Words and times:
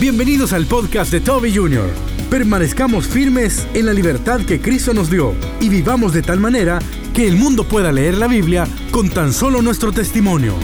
Bienvenidos 0.00 0.54
al 0.54 0.64
podcast 0.64 1.12
de 1.12 1.20
Toby 1.20 1.54
Jr. 1.54 1.90
Permanezcamos 2.30 3.06
firmes 3.06 3.66
en 3.74 3.84
la 3.84 3.92
libertad 3.92 4.40
que 4.46 4.58
Cristo 4.58 4.94
nos 4.94 5.10
dio 5.10 5.34
y 5.60 5.68
vivamos 5.68 6.14
de 6.14 6.22
tal 6.22 6.40
manera 6.40 6.78
que 7.12 7.28
el 7.28 7.36
mundo 7.36 7.64
pueda 7.64 7.92
leer 7.92 8.16
la 8.16 8.26
Biblia 8.26 8.66
con 8.92 9.10
tan 9.10 9.34
solo 9.34 9.60
nuestro 9.60 9.92
testimonio. 9.92 10.54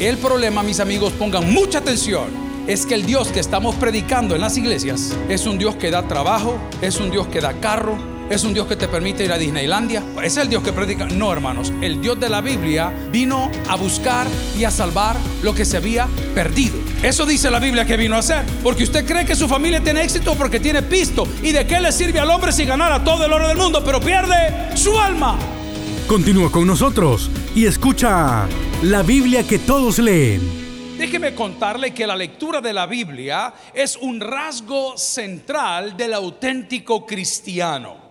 El 0.00 0.16
problema, 0.16 0.62
mis 0.62 0.80
amigos, 0.80 1.12
pongan 1.12 1.52
mucha 1.52 1.80
atención, 1.80 2.30
es 2.66 2.86
que 2.86 2.94
el 2.94 3.04
Dios 3.04 3.28
que 3.28 3.40
estamos 3.40 3.74
predicando 3.74 4.34
en 4.34 4.40
las 4.40 4.56
iglesias 4.56 5.14
es 5.28 5.46
un 5.46 5.58
Dios 5.58 5.76
que 5.76 5.90
da 5.90 6.08
trabajo, 6.08 6.58
es 6.80 7.00
un 7.00 7.10
Dios 7.10 7.26
que 7.26 7.42
da 7.42 7.52
carro, 7.60 7.98
es 8.30 8.44
un 8.44 8.52
Dios 8.52 8.66
que 8.66 8.76
te 8.76 8.88
permite 8.88 9.24
ir 9.24 9.32
a 9.32 9.38
Disneylandia. 9.38 10.02
Es 10.22 10.36
el 10.36 10.48
Dios 10.48 10.62
que 10.62 10.72
predica. 10.72 11.06
No, 11.06 11.32
hermanos. 11.32 11.72
El 11.80 12.00
Dios 12.00 12.20
de 12.20 12.28
la 12.28 12.40
Biblia 12.40 12.92
vino 13.10 13.50
a 13.68 13.76
buscar 13.76 14.26
y 14.58 14.64
a 14.64 14.70
salvar 14.70 15.16
lo 15.42 15.54
que 15.54 15.64
se 15.64 15.78
había 15.78 16.06
perdido. 16.34 16.76
Eso 17.02 17.24
dice 17.24 17.50
la 17.50 17.58
Biblia 17.58 17.86
que 17.86 17.96
vino 17.96 18.16
a 18.16 18.18
hacer. 18.18 18.44
Porque 18.62 18.84
usted 18.84 19.06
cree 19.06 19.24
que 19.24 19.34
su 19.34 19.48
familia 19.48 19.82
tiene 19.82 20.02
éxito 20.02 20.34
porque 20.34 20.60
tiene 20.60 20.82
pisto. 20.82 21.26
¿Y 21.42 21.52
de 21.52 21.66
qué 21.66 21.80
le 21.80 21.92
sirve 21.92 22.20
al 22.20 22.30
hombre 22.30 22.52
si 22.52 22.64
ganara 22.64 23.02
todo 23.02 23.24
el 23.24 23.32
oro 23.32 23.48
del 23.48 23.56
mundo, 23.56 23.82
pero 23.84 24.00
pierde 24.00 24.76
su 24.76 24.98
alma? 24.98 25.38
Continúa 26.06 26.50
con 26.50 26.66
nosotros 26.66 27.30
y 27.54 27.66
escucha 27.66 28.46
la 28.82 29.02
Biblia 29.02 29.46
que 29.46 29.58
todos 29.58 29.98
leen. 29.98 30.96
Déjeme 30.98 31.34
contarle 31.34 31.94
que 31.94 32.06
la 32.06 32.16
lectura 32.16 32.60
de 32.60 32.72
la 32.72 32.86
Biblia 32.86 33.54
es 33.72 33.96
un 33.96 34.20
rasgo 34.20 34.98
central 34.98 35.96
del 35.96 36.12
auténtico 36.14 37.06
cristiano. 37.06 38.07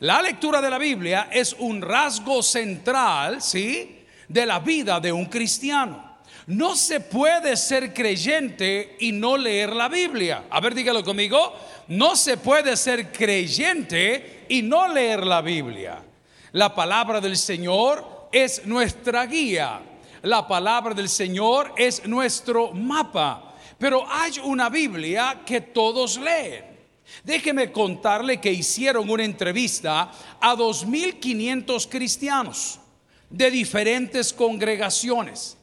La 0.00 0.22
lectura 0.22 0.60
de 0.60 0.70
la 0.70 0.78
Biblia 0.78 1.28
es 1.32 1.56
un 1.58 1.82
rasgo 1.82 2.40
central, 2.40 3.42
¿sí? 3.42 4.04
De 4.28 4.46
la 4.46 4.60
vida 4.60 5.00
de 5.00 5.10
un 5.10 5.26
cristiano. 5.26 6.18
No 6.46 6.76
se 6.76 7.00
puede 7.00 7.56
ser 7.56 7.92
creyente 7.92 8.96
y 9.00 9.10
no 9.10 9.36
leer 9.36 9.74
la 9.74 9.88
Biblia. 9.88 10.44
A 10.50 10.60
ver, 10.60 10.74
dígalo 10.74 11.02
conmigo. 11.02 11.52
No 11.88 12.14
se 12.14 12.36
puede 12.36 12.76
ser 12.76 13.10
creyente 13.10 14.46
y 14.48 14.62
no 14.62 14.86
leer 14.86 15.26
la 15.26 15.42
Biblia. 15.42 16.00
La 16.52 16.74
palabra 16.74 17.20
del 17.20 17.36
Señor 17.36 18.28
es 18.30 18.64
nuestra 18.66 19.26
guía. 19.26 19.80
La 20.22 20.46
palabra 20.46 20.94
del 20.94 21.08
Señor 21.08 21.74
es 21.76 22.06
nuestro 22.06 22.72
mapa. 22.72 23.56
Pero 23.76 24.06
hay 24.08 24.38
una 24.44 24.70
Biblia 24.70 25.40
que 25.44 25.60
todos 25.60 26.18
leen. 26.18 26.77
Déjeme 27.24 27.72
contarle 27.72 28.40
que 28.40 28.52
hicieron 28.52 29.08
una 29.10 29.24
entrevista 29.24 30.10
a 30.40 30.54
2.500 30.54 31.88
cristianos 31.88 32.80
de 33.30 33.50
diferentes 33.50 34.32
congregaciones. 34.32 35.56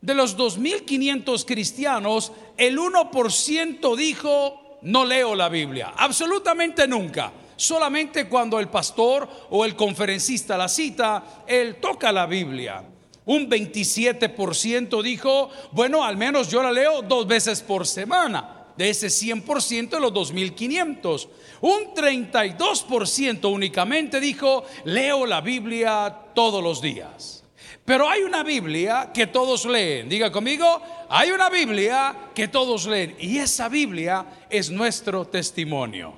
De 0.00 0.14
los 0.14 0.36
2.500 0.36 1.44
cristianos, 1.44 2.32
el 2.56 2.78
1% 2.78 3.96
dijo, 3.96 4.78
no 4.82 5.04
leo 5.04 5.34
la 5.34 5.48
Biblia, 5.48 5.94
absolutamente 5.96 6.86
nunca. 6.86 7.32
Solamente 7.56 8.28
cuando 8.28 8.60
el 8.60 8.68
pastor 8.68 9.28
o 9.50 9.64
el 9.64 9.74
conferencista 9.74 10.58
la 10.58 10.68
cita, 10.68 11.42
él 11.46 11.76
toca 11.76 12.12
la 12.12 12.26
Biblia. 12.26 12.84
Un 13.24 13.48
27% 13.50 15.02
dijo, 15.02 15.50
bueno, 15.72 16.04
al 16.04 16.16
menos 16.16 16.48
yo 16.48 16.62
la 16.62 16.70
leo 16.70 17.02
dos 17.02 17.26
veces 17.26 17.62
por 17.62 17.86
semana 17.86 18.55
de 18.76 18.90
ese 18.90 19.08
100% 19.08 19.90
de 19.90 20.00
los 20.00 20.12
2.500. 20.12 21.28
Un 21.60 21.94
32% 21.94 23.52
únicamente 23.52 24.20
dijo, 24.20 24.64
leo 24.84 25.26
la 25.26 25.40
Biblia 25.40 26.14
todos 26.34 26.62
los 26.62 26.80
días. 26.80 27.44
Pero 27.84 28.08
hay 28.08 28.22
una 28.22 28.42
Biblia 28.42 29.10
que 29.14 29.28
todos 29.28 29.64
leen. 29.64 30.08
Diga 30.08 30.32
conmigo, 30.32 30.82
hay 31.08 31.30
una 31.30 31.48
Biblia 31.48 32.30
que 32.34 32.48
todos 32.48 32.86
leen. 32.86 33.14
Y 33.20 33.38
esa 33.38 33.68
Biblia 33.68 34.26
es 34.50 34.70
nuestro 34.70 35.24
testimonio. 35.24 36.12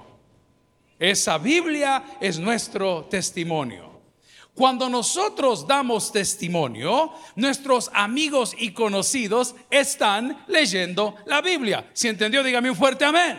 Esa 0.98 1.38
Biblia 1.38 2.16
es 2.20 2.38
nuestro 2.38 3.04
testimonio. 3.04 3.87
Cuando 4.58 4.88
nosotros 4.88 5.68
damos 5.68 6.10
testimonio, 6.10 7.12
nuestros 7.36 7.92
amigos 7.94 8.56
y 8.58 8.72
conocidos 8.72 9.54
están 9.70 10.44
leyendo 10.48 11.14
la 11.26 11.40
Biblia. 11.40 11.88
Si 11.92 12.08
entendió, 12.08 12.42
dígame 12.42 12.68
un 12.68 12.74
fuerte 12.74 13.04
amén. 13.04 13.38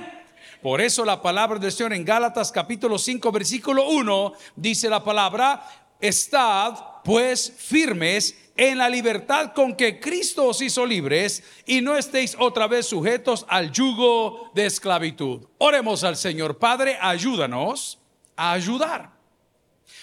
Por 0.62 0.80
eso 0.80 1.03
la 1.03 1.22
palabra 1.22 1.59
del 1.59 1.74
Señor 1.74 1.91
en 1.91 2.06
Gálatas 2.06 2.53
capítulo 2.53 2.97
5 2.97 3.34
versículo 3.34 3.90
1 3.90 4.31
dice 4.56 4.90
la 4.90 5.03
palabra, 5.03 5.62
estad 6.00 6.75
pues 7.03 7.51
firmes 7.53 8.53
en 8.56 8.78
la 8.78 8.88
libertad 8.88 9.51
con 9.53 9.75
que 9.75 10.00
Cristo 10.00 10.46
os 10.46 10.62
hizo 10.62 10.86
libres 10.86 11.44
y 11.66 11.81
no 11.81 11.97
estéis 11.97 12.38
otra 12.40 12.68
vez 12.68 12.86
sujetos 12.86 13.46
al 13.50 13.74
yugo 13.74 14.51
de 14.56 14.68
esclavitud. 14.68 15.41
Oremos 15.57 16.06
al 16.06 16.16
Señor 16.16 16.57
Padre, 16.59 16.97
ayúdanos 17.01 18.00
a 18.38 18.53
ayudar. 18.53 19.19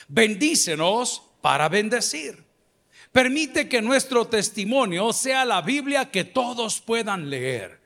Bendícenos 0.08 1.22
para 1.40 1.68
bendecir. 1.68 2.44
Permite 3.12 3.68
que 3.68 3.80
nuestro 3.80 4.26
testimonio 4.26 5.12
sea 5.12 5.44
la 5.44 5.62
Biblia 5.62 6.10
que 6.10 6.24
todos 6.24 6.80
puedan 6.80 7.30
leer. 7.30 7.80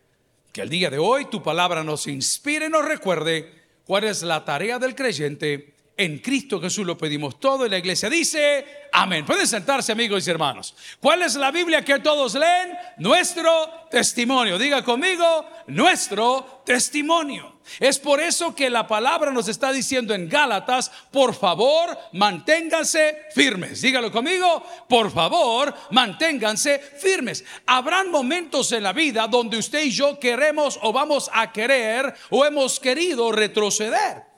Que 0.52 0.62
el 0.62 0.68
día 0.68 0.90
de 0.90 0.98
hoy 0.98 1.26
tu 1.26 1.42
palabra 1.42 1.84
nos 1.84 2.06
inspire 2.06 2.66
y 2.66 2.70
nos 2.70 2.84
recuerde 2.84 3.52
cuál 3.84 4.04
es 4.04 4.22
la 4.22 4.44
tarea 4.44 4.78
del 4.78 4.94
creyente 4.94 5.74
en 6.00 6.18
Cristo 6.18 6.58
Jesús 6.58 6.86
lo 6.86 6.96
pedimos 6.96 7.38
todo 7.38 7.66
y 7.66 7.68
la 7.68 7.76
iglesia 7.76 8.08
dice, 8.08 8.86
amén. 8.90 9.26
Pueden 9.26 9.46
sentarse 9.46 9.92
amigos 9.92 10.26
y 10.26 10.30
hermanos. 10.30 10.74
¿Cuál 10.98 11.20
es 11.20 11.34
la 11.34 11.50
Biblia 11.50 11.84
que 11.84 11.98
todos 11.98 12.34
leen? 12.34 12.74
Nuestro 12.96 13.86
testimonio. 13.90 14.56
Diga 14.56 14.82
conmigo, 14.82 15.46
nuestro 15.66 16.62
testimonio. 16.64 17.60
Es 17.78 17.98
por 17.98 18.18
eso 18.18 18.54
que 18.54 18.70
la 18.70 18.86
palabra 18.86 19.30
nos 19.30 19.46
está 19.48 19.72
diciendo 19.72 20.14
en 20.14 20.26
Gálatas, 20.26 20.90
por 21.12 21.34
favor, 21.34 21.98
manténganse 22.14 23.26
firmes. 23.34 23.82
Dígalo 23.82 24.10
conmigo, 24.10 24.64
por 24.88 25.12
favor, 25.12 25.74
manténganse 25.90 26.78
firmes. 26.78 27.44
Habrán 27.66 28.10
momentos 28.10 28.72
en 28.72 28.84
la 28.84 28.94
vida 28.94 29.28
donde 29.28 29.58
usted 29.58 29.84
y 29.84 29.90
yo 29.90 30.18
queremos 30.18 30.78
o 30.80 30.94
vamos 30.94 31.30
a 31.34 31.52
querer 31.52 32.14
o 32.30 32.46
hemos 32.46 32.80
querido 32.80 33.30
retroceder 33.32 34.29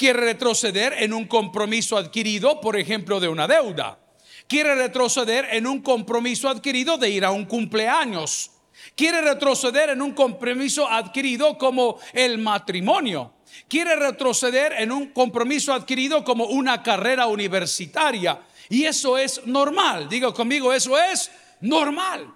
quiere 0.00 0.20
retroceder 0.20 0.94
en 0.94 1.12
un 1.12 1.26
compromiso 1.26 1.98
adquirido, 1.98 2.58
por 2.58 2.78
ejemplo, 2.78 3.20
de 3.20 3.28
una 3.28 3.46
deuda. 3.46 3.98
Quiere 4.46 4.74
retroceder 4.74 5.48
en 5.52 5.66
un 5.66 5.82
compromiso 5.82 6.48
adquirido 6.48 6.96
de 6.96 7.10
ir 7.10 7.22
a 7.22 7.30
un 7.30 7.44
cumpleaños. 7.44 8.50
Quiere 8.96 9.20
retroceder 9.20 9.90
en 9.90 10.00
un 10.00 10.12
compromiso 10.12 10.88
adquirido 10.88 11.58
como 11.58 11.98
el 12.14 12.38
matrimonio. 12.38 13.34
Quiere 13.68 13.94
retroceder 13.94 14.72
en 14.78 14.90
un 14.90 15.08
compromiso 15.08 15.74
adquirido 15.74 16.24
como 16.24 16.46
una 16.46 16.82
carrera 16.82 17.26
universitaria. 17.26 18.40
Y 18.70 18.84
eso 18.84 19.18
es 19.18 19.46
normal. 19.46 20.08
Diga 20.08 20.32
conmigo, 20.32 20.72
eso 20.72 20.98
es 20.98 21.30
normal. 21.60 22.26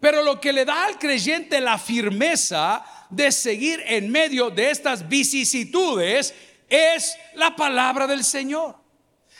Pero 0.00 0.24
lo 0.24 0.40
que 0.40 0.52
le 0.52 0.64
da 0.64 0.86
al 0.86 0.98
creyente 0.98 1.60
la 1.60 1.78
firmeza 1.78 2.84
de 3.10 3.30
seguir 3.30 3.80
en 3.86 4.10
medio 4.10 4.50
de 4.50 4.70
estas 4.72 5.08
vicisitudes 5.08 6.34
es 6.68 7.16
la 7.34 7.54
palabra 7.54 8.06
del 8.06 8.24
Señor. 8.24 8.76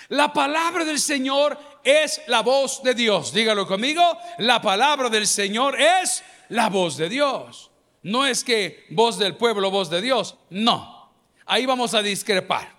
La 0.08 0.32
palabra 0.32 0.84
del 0.84 0.98
Señor 0.98 1.58
es 1.82 2.20
la 2.26 2.42
voz 2.42 2.82
de 2.82 2.94
Dios. 2.94 3.32
Dígalo 3.32 3.66
conmigo. 3.66 4.02
La 4.38 4.60
palabra 4.60 5.08
del 5.08 5.26
Señor 5.26 5.80
es 5.80 6.22
la 6.48 6.68
voz 6.68 6.96
de 6.96 7.08
Dios. 7.08 7.70
No 8.02 8.24
es 8.24 8.44
que 8.44 8.86
voz 8.90 9.18
del 9.18 9.36
pueblo, 9.36 9.70
voz 9.70 9.90
de 9.90 10.00
Dios. 10.00 10.36
No. 10.50 11.12
Ahí 11.44 11.66
vamos 11.66 11.94
a 11.94 12.02
discrepar. 12.02 12.74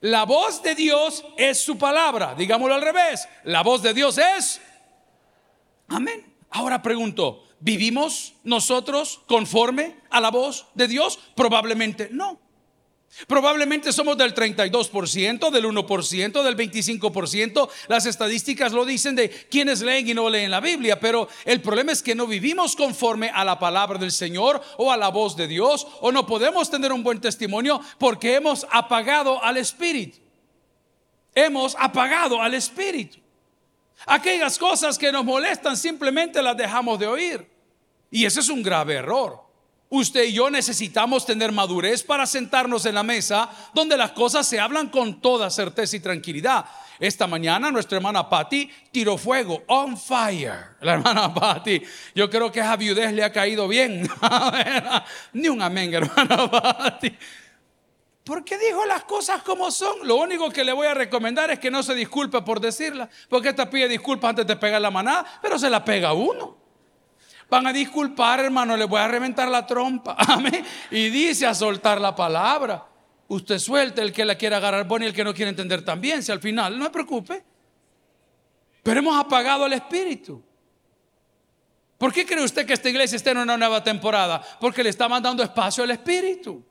La 0.00 0.24
voz 0.24 0.62
de 0.62 0.74
Dios 0.74 1.24
es 1.36 1.62
su 1.62 1.78
palabra. 1.78 2.34
Digámoslo 2.36 2.74
al 2.74 2.82
revés. 2.82 3.28
La 3.44 3.62
voz 3.62 3.82
de 3.82 3.94
Dios 3.94 4.18
es... 4.18 4.60
Amén. 5.88 6.34
Ahora 6.50 6.82
pregunto, 6.82 7.44
¿vivimos 7.60 8.34
nosotros 8.44 9.20
conforme 9.26 9.96
a 10.10 10.20
la 10.20 10.30
voz 10.30 10.66
de 10.74 10.88
Dios? 10.88 11.18
Probablemente 11.34 12.08
no. 12.10 12.40
Probablemente 13.26 13.92
somos 13.92 14.16
del 14.16 14.34
32%, 14.34 15.50
del 15.50 15.64
1%, 15.64 16.42
del 16.42 16.56
25%. 16.56 17.68
Las 17.88 18.06
estadísticas 18.06 18.72
lo 18.72 18.84
dicen 18.84 19.16
de 19.16 19.28
quienes 19.28 19.80
leen 19.80 20.08
y 20.08 20.14
no 20.14 20.30
leen 20.30 20.50
la 20.50 20.60
Biblia, 20.60 21.00
pero 21.00 21.28
el 21.44 21.60
problema 21.60 21.92
es 21.92 22.02
que 22.02 22.14
no 22.14 22.26
vivimos 22.26 22.76
conforme 22.76 23.30
a 23.30 23.44
la 23.44 23.58
palabra 23.58 23.98
del 23.98 24.12
Señor 24.12 24.62
o 24.76 24.92
a 24.92 24.96
la 24.96 25.08
voz 25.08 25.36
de 25.36 25.48
Dios 25.48 25.86
o 26.00 26.12
no 26.12 26.26
podemos 26.26 26.70
tener 26.70 26.92
un 26.92 27.02
buen 27.02 27.20
testimonio 27.20 27.80
porque 27.98 28.34
hemos 28.34 28.66
apagado 28.70 29.42
al 29.42 29.56
Espíritu. 29.56 30.18
Hemos 31.34 31.76
apagado 31.78 32.40
al 32.40 32.54
Espíritu. 32.54 33.18
Aquellas 34.06 34.58
cosas 34.58 34.96
que 34.96 35.10
nos 35.10 35.24
molestan 35.24 35.76
simplemente 35.76 36.40
las 36.42 36.56
dejamos 36.56 36.98
de 36.98 37.06
oír. 37.06 37.50
Y 38.10 38.24
ese 38.24 38.40
es 38.40 38.48
un 38.48 38.62
grave 38.62 38.94
error. 38.94 39.47
Usted 39.90 40.24
y 40.24 40.34
yo 40.34 40.50
necesitamos 40.50 41.24
tener 41.24 41.50
madurez 41.50 42.02
para 42.02 42.26
sentarnos 42.26 42.84
en 42.84 42.94
la 42.94 43.02
mesa 43.02 43.48
donde 43.72 43.96
las 43.96 44.12
cosas 44.12 44.46
se 44.46 44.60
hablan 44.60 44.88
con 44.88 45.20
toda 45.20 45.48
certeza 45.48 45.96
y 45.96 46.00
tranquilidad. 46.00 46.66
Esta 47.00 47.26
mañana 47.26 47.70
nuestra 47.70 47.96
hermana 47.96 48.28
Patty 48.28 48.70
tiró 48.92 49.16
fuego, 49.16 49.62
on 49.68 49.96
fire. 49.96 50.76
La 50.80 50.94
hermana 50.94 51.32
Patty, 51.32 51.80
yo 52.14 52.28
creo 52.28 52.52
que 52.52 52.60
esa 52.60 52.76
viudez 52.76 53.12
le 53.12 53.24
ha 53.24 53.32
caído 53.32 53.66
bien. 53.66 54.06
Ni 55.32 55.48
un 55.48 55.62
amén, 55.62 55.94
hermana 55.94 56.50
Patty. 56.50 57.16
Porque 58.24 58.58
dijo 58.58 58.84
las 58.84 59.04
cosas 59.04 59.42
como 59.42 59.70
son. 59.70 60.06
Lo 60.06 60.16
único 60.16 60.50
que 60.50 60.64
le 60.64 60.72
voy 60.72 60.86
a 60.86 60.92
recomendar 60.92 61.50
es 61.50 61.58
que 61.58 61.70
no 61.70 61.82
se 61.82 61.94
disculpe 61.94 62.42
por 62.42 62.60
decirla. 62.60 63.08
Porque 63.30 63.48
esta 63.48 63.70
pide 63.70 63.88
disculpas 63.88 64.30
antes 64.30 64.46
de 64.46 64.56
pegar 64.56 64.82
la 64.82 64.90
manada, 64.90 65.24
pero 65.40 65.58
se 65.58 65.70
la 65.70 65.82
pega 65.82 66.12
uno. 66.12 66.67
Van 67.50 67.66
a 67.66 67.72
disculpar, 67.72 68.40
hermano, 68.40 68.76
le 68.76 68.84
voy 68.84 69.00
a 69.00 69.08
reventar 69.08 69.48
la 69.48 69.66
trompa. 69.66 70.16
Amén. 70.18 70.64
Y 70.90 71.08
dice 71.08 71.46
a 71.46 71.54
soltar 71.54 72.00
la 72.00 72.14
palabra. 72.14 72.86
Usted 73.28 73.58
suelte 73.58 74.02
el 74.02 74.12
que 74.12 74.24
la 74.24 74.36
quiera 74.36 74.58
agarrar 74.58 74.86
bueno 74.86 75.04
y 75.04 75.08
el 75.08 75.14
que 75.14 75.24
no 75.24 75.34
quiere 75.34 75.50
entender 75.50 75.84
también. 75.84 76.22
Si 76.22 76.32
al 76.32 76.40
final, 76.40 76.78
no 76.78 76.84
se 76.84 76.90
preocupe. 76.90 77.44
Pero 78.82 79.00
hemos 79.00 79.18
apagado 79.18 79.66
el 79.66 79.72
espíritu. 79.74 80.42
¿Por 81.98 82.12
qué 82.12 82.24
cree 82.24 82.44
usted 82.44 82.64
que 82.64 82.74
esta 82.74 82.88
iglesia 82.88 83.16
está 83.16 83.32
en 83.32 83.38
una 83.38 83.56
nueva 83.56 83.82
temporada? 83.82 84.42
Porque 84.60 84.82
le 84.82 84.90
está 84.90 85.08
mandando 85.08 85.42
espacio 85.42 85.84
al 85.84 85.90
espíritu. 85.90 86.64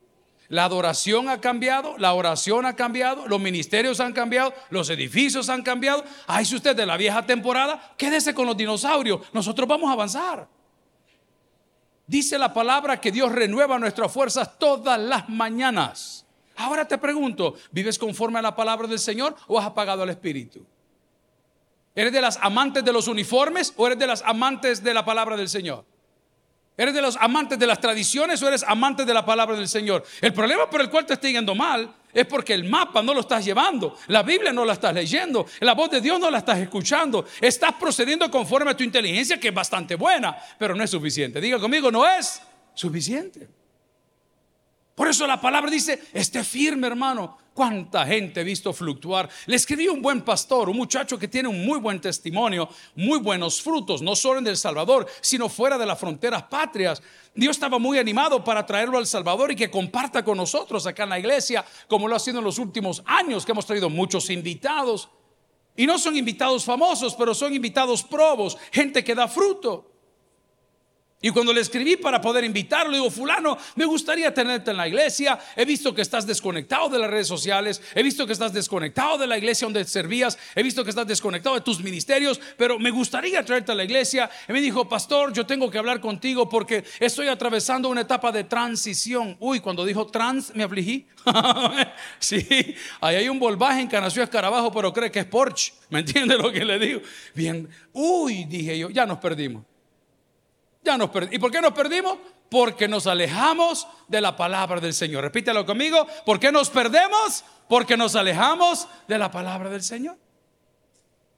La 0.49 0.63
adoración 0.63 1.27
ha 1.27 1.41
cambiado, 1.41 1.97
la 1.97 2.13
oración 2.13 2.65
ha 2.65 2.75
cambiado, 2.75 3.27
los 3.27 3.39
ministerios 3.39 3.99
han 3.99 4.13
cambiado, 4.13 4.53
los 4.69 4.89
edificios 4.89 5.49
han 5.49 5.61
cambiado. 5.61 6.05
Ay, 6.25 6.45
si 6.45 6.55
usted 6.55 6.75
de 6.75 6.85
la 6.85 6.95
vieja 6.95 7.25
temporada, 7.25 7.93
quédese 7.97 8.33
con 8.33 8.45
los 8.45 8.55
dinosaurios. 8.55 9.21
Nosotros 9.33 9.67
vamos 9.67 9.89
a 9.89 9.93
avanzar. 9.93 10.56
Dice 12.07 12.37
la 12.39 12.53
palabra 12.53 13.01
que 13.01 13.11
Dios 13.11 13.31
renueva 13.33 13.77
nuestras 13.77 14.09
fuerzas 14.11 14.57
todas 14.57 14.97
las 14.97 15.27
mañanas. 15.27 16.25
Ahora 16.55 16.87
te 16.87 16.97
pregunto, 16.97 17.55
¿vives 17.71 17.99
conforme 17.99 18.39
a 18.39 18.41
la 18.41 18.55
palabra 18.55 18.87
del 18.87 18.97
Señor 18.97 19.35
o 19.47 19.59
has 19.59 19.65
apagado 19.65 20.03
al 20.03 20.09
Espíritu? 20.09 20.65
¿Eres 21.93 22.13
de 22.13 22.21
las 22.21 22.37
amantes 22.41 22.85
de 22.85 22.93
los 22.93 23.09
uniformes 23.09 23.73
o 23.75 23.87
eres 23.87 23.99
de 23.99 24.07
las 24.07 24.21
amantes 24.21 24.81
de 24.81 24.93
la 24.93 25.03
palabra 25.03 25.35
del 25.35 25.49
Señor? 25.49 25.83
¿Eres 26.77 26.93
de 26.93 27.01
los 27.01 27.17
amantes 27.17 27.59
de 27.59 27.67
las 27.67 27.81
tradiciones 27.81 28.41
o 28.41 28.47
eres 28.47 28.63
amante 28.63 29.03
de 29.03 29.13
la 29.13 29.25
palabra 29.25 29.57
del 29.57 29.67
Señor? 29.67 30.03
El 30.21 30.31
problema 30.31 30.69
por 30.69 30.79
el 30.79 30.89
cual 30.89 31.05
te 31.05 31.13
está 31.13 31.27
yendo 31.27 31.55
mal 31.55 31.93
es 32.17 32.25
porque 32.25 32.55
el 32.55 32.63
mapa 32.63 33.03
no 33.03 33.13
lo 33.13 33.19
estás 33.19 33.45
llevando, 33.45 33.95
la 34.07 34.23
Biblia 34.23 34.51
no 34.51 34.65
la 34.65 34.73
estás 34.73 34.91
leyendo, 34.91 35.45
la 35.59 35.75
voz 35.75 35.91
de 35.91 36.01
Dios 36.01 36.19
no 36.19 36.31
la 36.31 36.39
estás 36.39 36.57
escuchando. 36.57 37.27
Estás 37.39 37.73
procediendo 37.79 38.31
conforme 38.31 38.71
a 38.71 38.75
tu 38.75 38.83
inteligencia, 38.83 39.39
que 39.39 39.49
es 39.49 39.53
bastante 39.53 39.93
buena, 39.93 40.35
pero 40.57 40.73
no 40.73 40.83
es 40.83 40.89
suficiente. 40.89 41.39
Diga 41.39 41.59
conmigo, 41.59 41.91
no 41.91 42.07
es 42.07 42.41
suficiente. 42.73 43.47
Por 44.95 45.07
eso 45.07 45.27
la 45.27 45.39
palabra 45.39 45.69
dice, 45.69 46.01
esté 46.11 46.43
firme 46.43 46.87
hermano. 46.87 47.37
¿Cuánta 47.57 48.05
gente 48.05 48.41
he 48.41 48.43
visto 48.43 48.71
fluctuar? 48.71 49.27
Le 49.47 49.55
escribí 49.55 49.87
un 49.87 49.99
buen 49.99 50.21
pastor, 50.21 50.69
un 50.69 50.77
muchacho 50.77 51.17
que 51.17 51.27
tiene 51.27 51.49
un 51.49 51.65
muy 51.65 51.79
buen 51.79 51.99
testimonio, 51.99 52.69
muy 52.93 53.17
buenos 53.17 53.63
frutos, 53.63 54.03
no 54.03 54.15
solo 54.15 54.37
en 54.37 54.45
El 54.45 54.57
Salvador, 54.57 55.07
sino 55.21 55.49
fuera 55.49 55.75
de 55.75 55.87
las 55.87 55.99
fronteras 55.99 56.43
patrias. 56.43 57.01
Dios 57.33 57.55
estaba 57.55 57.79
muy 57.79 57.97
animado 57.97 58.43
para 58.43 58.63
traerlo 58.63 58.99
al 58.99 59.07
Salvador 59.07 59.51
y 59.51 59.55
que 59.55 59.71
comparta 59.71 60.23
con 60.23 60.37
nosotros 60.37 60.85
acá 60.85 61.05
en 61.05 61.09
la 61.09 61.17
iglesia, 61.17 61.65
como 61.87 62.07
lo 62.07 62.15
ha 62.15 62.19
sido 62.19 62.37
en 62.37 62.43
los 62.43 62.59
últimos 62.59 63.01
años, 63.07 63.43
que 63.43 63.53
hemos 63.53 63.65
traído 63.65 63.89
muchos 63.89 64.29
invitados. 64.29 65.09
Y 65.75 65.87
no 65.87 65.97
son 65.97 66.15
invitados 66.15 66.63
famosos, 66.63 67.15
pero 67.15 67.33
son 67.33 67.55
invitados 67.55 68.03
probos, 68.03 68.55
gente 68.71 69.03
que 69.03 69.15
da 69.15 69.27
fruto. 69.27 69.96
Y 71.19 71.31
cuando 71.31 71.51
le 71.51 71.61
escribí 71.61 71.97
para 71.97 72.21
poder 72.21 72.43
invitarlo, 72.43 72.93
digo, 72.93 73.09
fulano, 73.09 73.57
me 73.75 73.85
gustaría 73.85 74.31
tenerte 74.31 74.69
en 74.69 74.77
la 74.77 74.87
iglesia. 74.87 75.39
He 75.55 75.65
visto 75.65 75.93
que 75.95 76.03
estás 76.03 76.27
desconectado 76.27 76.89
de 76.89 76.99
las 76.99 77.09
redes 77.09 77.27
sociales. 77.27 77.81
He 77.95 78.03
visto 78.03 78.27
que 78.27 78.33
estás 78.33 78.53
desconectado 78.53 79.17
de 79.17 79.25
la 79.25 79.35
iglesia 79.35 79.65
donde 79.65 79.83
servías. 79.85 80.37
He 80.53 80.61
visto 80.61 80.83
que 80.83 80.91
estás 80.91 81.07
desconectado 81.07 81.55
de 81.55 81.61
tus 81.61 81.81
ministerios. 81.81 82.39
Pero 82.55 82.77
me 82.77 82.91
gustaría 82.91 83.43
traerte 83.43 83.71
a 83.71 83.75
la 83.75 83.83
iglesia. 83.83 84.29
Y 84.47 84.53
me 84.53 84.61
dijo, 84.61 84.87
pastor, 84.87 85.33
yo 85.33 85.43
tengo 85.47 85.71
que 85.71 85.79
hablar 85.79 86.01
contigo 86.01 86.47
porque 86.47 86.83
estoy 86.99 87.29
atravesando 87.29 87.89
una 87.89 88.01
etapa 88.01 88.31
de 88.31 88.43
transición. 88.43 89.37
Uy, 89.39 89.59
cuando 89.59 89.85
dijo 89.85 90.05
trans, 90.05 90.53
me 90.53 90.65
afligí. 90.65 91.07
sí, 92.19 92.75
ahí 93.01 93.15
hay 93.15 93.29
un 93.29 93.39
volvaje 93.39 93.81
en 93.81 93.87
Canacio 93.87 94.21
Escarabajo, 94.21 94.71
pero 94.71 94.93
cree 94.93 95.09
que 95.09 95.21
es 95.21 95.25
Porsche. 95.25 95.73
¿Me 95.89 95.99
entiende 95.99 96.37
lo 96.37 96.51
que 96.51 96.63
le 96.63 96.77
digo? 96.77 97.01
Bien, 97.33 97.67
uy, 97.91 98.45
dije 98.45 98.77
yo, 98.77 98.91
ya 98.91 99.07
nos 99.07 99.17
perdimos. 99.17 99.63
Ya 100.87 100.97
nos 100.97 101.09
¿Y 101.31 101.37
por 101.37 101.51
qué 101.51 101.59
nos 101.59 101.73
perdimos? 101.73 102.17
Porque 102.49 102.87
nos 102.87 103.07
alejamos 103.07 103.85
de 104.07 104.21
la 104.21 104.37
palabra 104.37 104.79
del 104.79 104.93
Señor. 104.93 105.21
Repítelo 105.21 105.65
conmigo. 105.65 106.07
¿Por 106.25 106.39
qué 106.39 106.49
nos 106.49 106.69
perdemos? 106.69 107.43
Porque 107.67 107.97
nos 107.97 108.15
alejamos 108.15 108.87
de 109.05 109.17
la 109.17 109.29
palabra 109.29 109.69
del 109.69 109.83
Señor. 109.83 110.17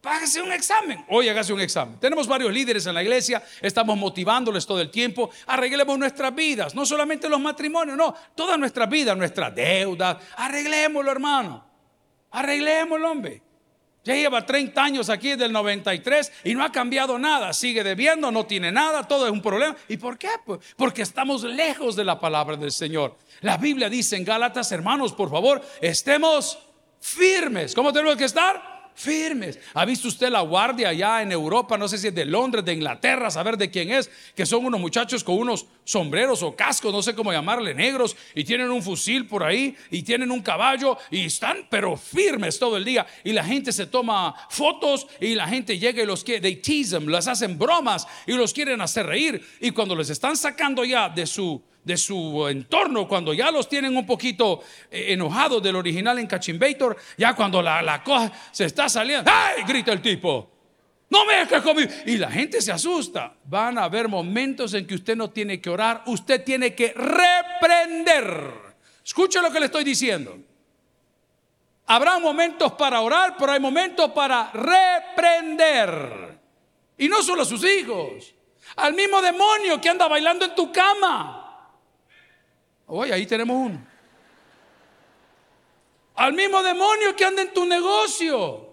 Págase 0.02 0.40
un 0.40 0.52
examen. 0.52 1.04
Hoy 1.10 1.30
hágase 1.30 1.52
un 1.52 1.62
examen. 1.62 2.00
Tenemos 2.00 2.28
varios 2.28 2.54
líderes 2.54 2.86
en 2.86 2.94
la 2.94 3.02
iglesia. 3.02 3.42
Estamos 3.60 3.98
motivándoles 3.98 4.68
todo 4.68 4.82
el 4.82 4.92
tiempo. 4.92 5.32
Arreglemos 5.48 5.98
nuestras 5.98 6.34
vidas. 6.36 6.76
No 6.76 6.86
solamente 6.86 7.28
los 7.28 7.40
matrimonios, 7.40 7.98
no. 7.98 8.14
Toda 8.36 8.56
nuestra 8.56 8.86
vida, 8.86 9.16
nuestras 9.16 9.56
deudas. 9.56 10.18
Arreglémoslo, 10.38 11.12
hermano. 11.12 11.66
Arreglémoslo, 12.30 13.12
hombre. 13.12 13.42
Ya 14.04 14.16
lleva 14.16 14.46
30 14.46 14.82
años 14.82 15.10
aquí 15.10 15.36
del 15.36 15.52
93 15.52 16.32
y 16.46 16.56
no 16.56 16.64
ha 16.64 16.72
cambiado 16.72 17.20
nada. 17.20 17.54
Sigue 17.54 17.84
debiendo, 17.84 18.32
no 18.32 18.46
tiene 18.46 18.72
nada, 18.72 19.08
todo 19.08 19.26
es 19.26 19.32
un 19.32 19.42
problema. 19.42 19.76
¿Y 19.88 19.98
por 19.98 20.18
qué? 20.18 20.30
Porque 20.78 21.02
estamos 21.02 21.44
lejos 21.44 21.96
de 21.96 22.06
la 22.06 22.20
palabra 22.20 22.56
del 22.56 22.72
Señor. 22.72 23.18
La 23.42 23.58
Biblia 23.58 23.90
dice 23.90 24.16
en 24.16 24.26
Gálatas, 24.26 24.72
hermanos, 24.72 25.14
por 25.14 25.30
favor, 25.30 25.62
estemos 25.82 26.58
firmes. 27.02 27.76
¿Cómo 27.76 27.92
tenemos 27.92 28.16
que 28.16 28.26
estar? 28.26 28.79
Firmes. 29.00 29.58
¿Ha 29.74 29.86
visto 29.86 30.10
usted 30.10 30.30
la 30.30 30.42
guardia 30.42 30.90
allá 30.90 31.22
en 31.22 31.32
Europa? 31.32 31.78
No 31.78 31.88
sé 31.88 31.98
si 31.98 32.08
es 32.08 32.16
de 32.16 32.26
Londres, 32.26 32.66
de 32.66 32.74
Inglaterra, 32.74 33.32
saber 33.32 33.58
de 33.58 33.72
quién 33.72 33.92
es, 33.92 34.12
que 34.36 34.46
son 34.46 34.66
unos 34.66 34.80
muchachos 34.80 35.24
con 35.24 35.38
unos 35.38 35.66
sombreros 35.86 36.44
o 36.44 36.54
cascos, 36.56 36.92
no 36.92 37.02
sé 37.02 37.16
cómo 37.16 37.32
llamarle, 37.32 37.74
negros, 37.74 38.16
y 38.36 38.44
tienen 38.44 38.70
un 38.70 38.84
fusil 38.84 39.26
por 39.26 39.44
ahí, 39.44 39.76
y 39.90 40.04
tienen 40.04 40.32
un 40.32 40.42
caballo, 40.42 40.98
y 41.10 41.26
están 41.26 41.68
pero 41.70 41.96
firmes 41.96 42.60
todo 42.60 42.76
el 42.76 42.84
día. 42.84 43.08
Y 43.24 43.32
la 43.32 43.44
gente 43.44 43.72
se 43.72 43.86
toma 43.86 44.36
fotos, 44.50 45.08
y 45.22 45.34
la 45.34 45.48
gente 45.48 45.80
llega 45.80 46.04
y 46.04 46.06
los 46.06 46.24
quiere, 46.26 46.42
they 46.42 46.58
tease 46.58 46.92
them, 46.92 47.08
las 47.08 47.28
hacen 47.28 47.58
bromas, 47.58 48.06
y 48.28 48.34
los 48.34 48.54
quieren 48.54 48.82
hacer 48.82 49.06
reír. 49.06 49.42
Y 49.62 49.72
cuando 49.72 49.96
les 49.96 50.10
están 50.10 50.36
sacando 50.36 50.84
ya 50.84 51.08
de 51.08 51.26
su 51.26 51.64
de 51.84 51.98
su 51.98 52.48
entorno, 52.48 53.08
cuando 53.08 53.34
ya 53.34 53.52
los 53.52 53.68
tienen 53.68 53.96
un 53.96 54.06
poquito 54.06 54.62
eh, 54.92 55.14
enojados 55.14 55.62
del 55.64 55.76
original 55.76 56.20
en 56.20 56.28
Cachimbator, 56.28 56.98
ya 57.18 57.36
cuando 57.36 57.62
la, 57.62 57.82
la 57.82 58.04
cosa 58.04 58.32
se 58.52 58.66
está 58.66 58.90
saliendo, 58.90 59.30
¡ay! 59.34 59.64
grita 59.68 59.92
el 59.92 60.02
tipo. 60.02 60.52
No 61.10 61.26
me 61.26 61.38
dejes 61.38 61.62
conmigo. 61.62 61.92
Y 62.06 62.18
la 62.18 62.30
gente 62.30 62.62
se 62.62 62.72
asusta. 62.72 63.34
Van 63.46 63.78
a 63.78 63.86
haber 63.86 64.08
momentos 64.08 64.74
en 64.76 64.86
que 64.86 64.96
usted 64.96 65.16
no 65.16 65.32
tiene 65.32 65.60
que 65.60 65.70
orar, 65.70 66.04
usted 66.06 66.44
tiene 66.44 66.76
que 66.76 66.94
reprender. 66.94 68.54
Escuche 69.04 69.42
lo 69.42 69.52
que 69.52 69.60
le 69.60 69.66
estoy 69.66 69.84
diciendo. 69.84 70.38
Habrá 71.88 72.20
momentos 72.20 72.74
para 72.74 73.02
orar, 73.02 73.36
pero 73.40 73.52
hay 73.52 73.60
momentos 73.60 74.12
para 74.12 74.52
reprender. 74.52 76.38
Y 77.00 77.08
no 77.08 77.24
solo 77.24 77.42
a 77.42 77.46
sus 77.46 77.66
hijos, 77.66 78.36
al 78.76 78.94
mismo 78.94 79.20
demonio 79.22 79.82
que 79.82 79.90
anda 79.90 80.08
bailando 80.08 80.46
en 80.46 80.54
tu 80.54 80.72
cama. 80.72 81.39
Oye, 82.90 83.14
ahí 83.14 83.26
tenemos 83.26 83.56
uno. 83.56 83.80
Al 86.16 86.34
mismo 86.34 86.62
demonio 86.62 87.16
que 87.16 87.24
anda 87.24 87.42
en 87.42 87.54
tu 87.54 87.66
negocio. 87.66 88.66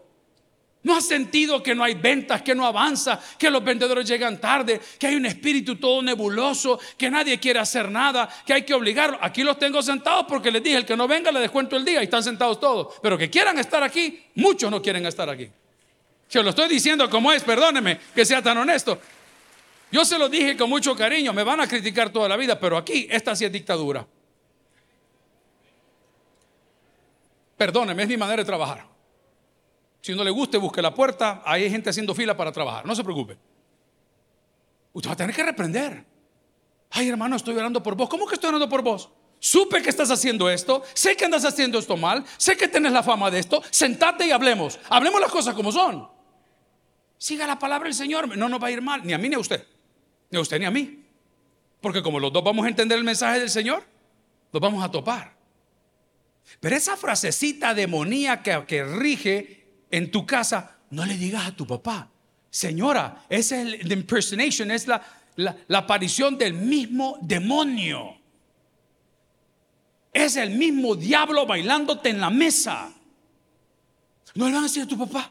¿No 0.82 0.94
has 0.94 1.06
sentido 1.06 1.60
que 1.62 1.74
no 1.74 1.82
hay 1.82 1.94
ventas, 1.94 2.42
que 2.42 2.54
no 2.54 2.64
avanza, 2.64 3.20
que 3.36 3.50
los 3.50 3.62
vendedores 3.62 4.06
llegan 4.06 4.40
tarde, 4.40 4.80
que 4.98 5.08
hay 5.08 5.16
un 5.16 5.26
espíritu 5.26 5.76
todo 5.76 6.00
nebuloso, 6.00 6.78
que 6.96 7.10
nadie 7.10 7.40
quiere 7.40 7.58
hacer 7.58 7.90
nada, 7.90 8.28
que 8.46 8.52
hay 8.52 8.62
que 8.62 8.72
obligarlo? 8.72 9.18
Aquí 9.20 9.42
los 9.42 9.58
tengo 9.58 9.82
sentados 9.82 10.26
porque 10.28 10.50
les 10.52 10.62
dije, 10.62 10.76
el 10.76 10.86
que 10.86 10.96
no 10.96 11.08
venga 11.08 11.32
le 11.32 11.40
descuento 11.40 11.76
el 11.76 11.84
día 11.84 12.00
y 12.00 12.04
están 12.04 12.22
sentados 12.22 12.60
todos. 12.60 12.94
Pero 13.02 13.18
que 13.18 13.28
quieran 13.28 13.58
estar 13.58 13.82
aquí, 13.82 14.26
muchos 14.36 14.70
no 14.70 14.80
quieren 14.80 15.04
estar 15.06 15.28
aquí. 15.28 15.50
Se 16.28 16.42
lo 16.42 16.50
estoy 16.50 16.68
diciendo 16.68 17.10
como 17.10 17.32
es, 17.32 17.42
perdóneme 17.42 17.98
que 18.14 18.24
sea 18.24 18.40
tan 18.40 18.56
honesto. 18.56 19.00
Yo 19.90 20.04
se 20.04 20.18
lo 20.18 20.28
dije 20.28 20.56
con 20.56 20.68
mucho 20.68 20.94
cariño, 20.96 21.32
me 21.32 21.44
van 21.44 21.60
a 21.60 21.68
criticar 21.68 22.10
toda 22.10 22.28
la 22.28 22.36
vida, 22.36 22.58
pero 22.58 22.76
aquí 22.76 23.06
esta 23.10 23.36
sí 23.36 23.44
es 23.44 23.52
dictadura. 23.52 24.06
Perdóneme, 27.56 28.02
es 28.02 28.08
mi 28.08 28.16
manera 28.16 28.42
de 28.42 28.44
trabajar. 28.44 28.86
Si 30.00 30.14
no 30.14 30.22
le 30.22 30.30
guste, 30.30 30.58
busque 30.58 30.82
la 30.82 30.94
puerta, 30.94 31.42
ahí 31.44 31.64
hay 31.64 31.70
gente 31.70 31.90
haciendo 31.90 32.14
fila 32.14 32.36
para 32.36 32.52
trabajar, 32.52 32.84
no 32.84 32.94
se 32.94 33.02
preocupe. 33.02 33.38
Usted 34.92 35.10
va 35.10 35.14
a 35.14 35.16
tener 35.16 35.34
que 35.34 35.42
reprender. 35.42 36.04
Ay, 36.90 37.08
hermano, 37.08 37.36
estoy 37.36 37.56
orando 37.56 37.82
por 37.82 37.94
vos. 37.94 38.08
¿Cómo 38.08 38.26
que 38.26 38.34
estoy 38.34 38.48
orando 38.48 38.68
por 38.68 38.82
vos? 38.82 39.10
Supe 39.38 39.82
que 39.82 39.90
estás 39.90 40.10
haciendo 40.10 40.48
esto, 40.48 40.82
sé 40.94 41.16
que 41.16 41.26
andas 41.26 41.44
haciendo 41.44 41.78
esto 41.78 41.96
mal, 41.96 42.24
sé 42.38 42.56
que 42.56 42.68
tienes 42.68 42.92
la 42.92 43.02
fama 43.02 43.30
de 43.30 43.38
esto. 43.38 43.62
Sentate 43.70 44.26
y 44.26 44.30
hablemos. 44.30 44.78
Hablemos 44.88 45.20
las 45.20 45.30
cosas 45.30 45.54
como 45.54 45.72
son. 45.72 46.08
Siga 47.18 47.46
la 47.46 47.58
palabra 47.58 47.84
del 47.86 47.94
Señor, 47.94 48.36
no 48.36 48.48
nos 48.48 48.62
va 48.62 48.68
a 48.68 48.70
ir 48.70 48.82
mal, 48.82 49.04
ni 49.04 49.12
a 49.12 49.18
mí 49.18 49.28
ni 49.28 49.34
a 49.34 49.38
usted. 49.38 49.66
Ni 50.30 50.38
a 50.38 50.40
usted 50.40 50.58
ni 50.58 50.64
a 50.64 50.70
mí. 50.70 51.04
Porque 51.80 52.02
como 52.02 52.18
los 52.18 52.32
dos 52.32 52.42
vamos 52.42 52.64
a 52.66 52.68
entender 52.68 52.98
el 52.98 53.04
mensaje 53.04 53.38
del 53.38 53.50
Señor, 53.50 53.84
los 54.52 54.60
vamos 54.60 54.84
a 54.84 54.90
topar. 54.90 55.36
Pero 56.60 56.76
esa 56.76 56.96
frasecita 56.96 57.74
demoníaca 57.74 58.66
que 58.66 58.84
rige 58.84 59.66
en 59.90 60.10
tu 60.10 60.26
casa, 60.26 60.78
no 60.90 61.04
le 61.04 61.16
digas 61.16 61.46
a 61.46 61.56
tu 61.56 61.66
papá, 61.66 62.10
señora, 62.50 63.24
esa 63.28 63.60
es 63.60 63.80
el 63.80 63.92
impersonation, 63.92 64.70
es 64.70 64.86
la 64.86 65.78
aparición 65.78 66.38
del 66.38 66.54
mismo 66.54 67.18
demonio. 67.20 68.16
Es 70.12 70.36
el 70.36 70.50
mismo 70.50 70.94
diablo 70.96 71.44
bailándote 71.44 72.08
en 72.08 72.20
la 72.20 72.30
mesa. 72.30 72.90
No 74.34 74.46
le 74.46 74.52
van 74.52 74.62
a 74.62 74.66
decir 74.66 74.82
a 74.82 74.86
tu 74.86 74.96
papá. 74.96 75.30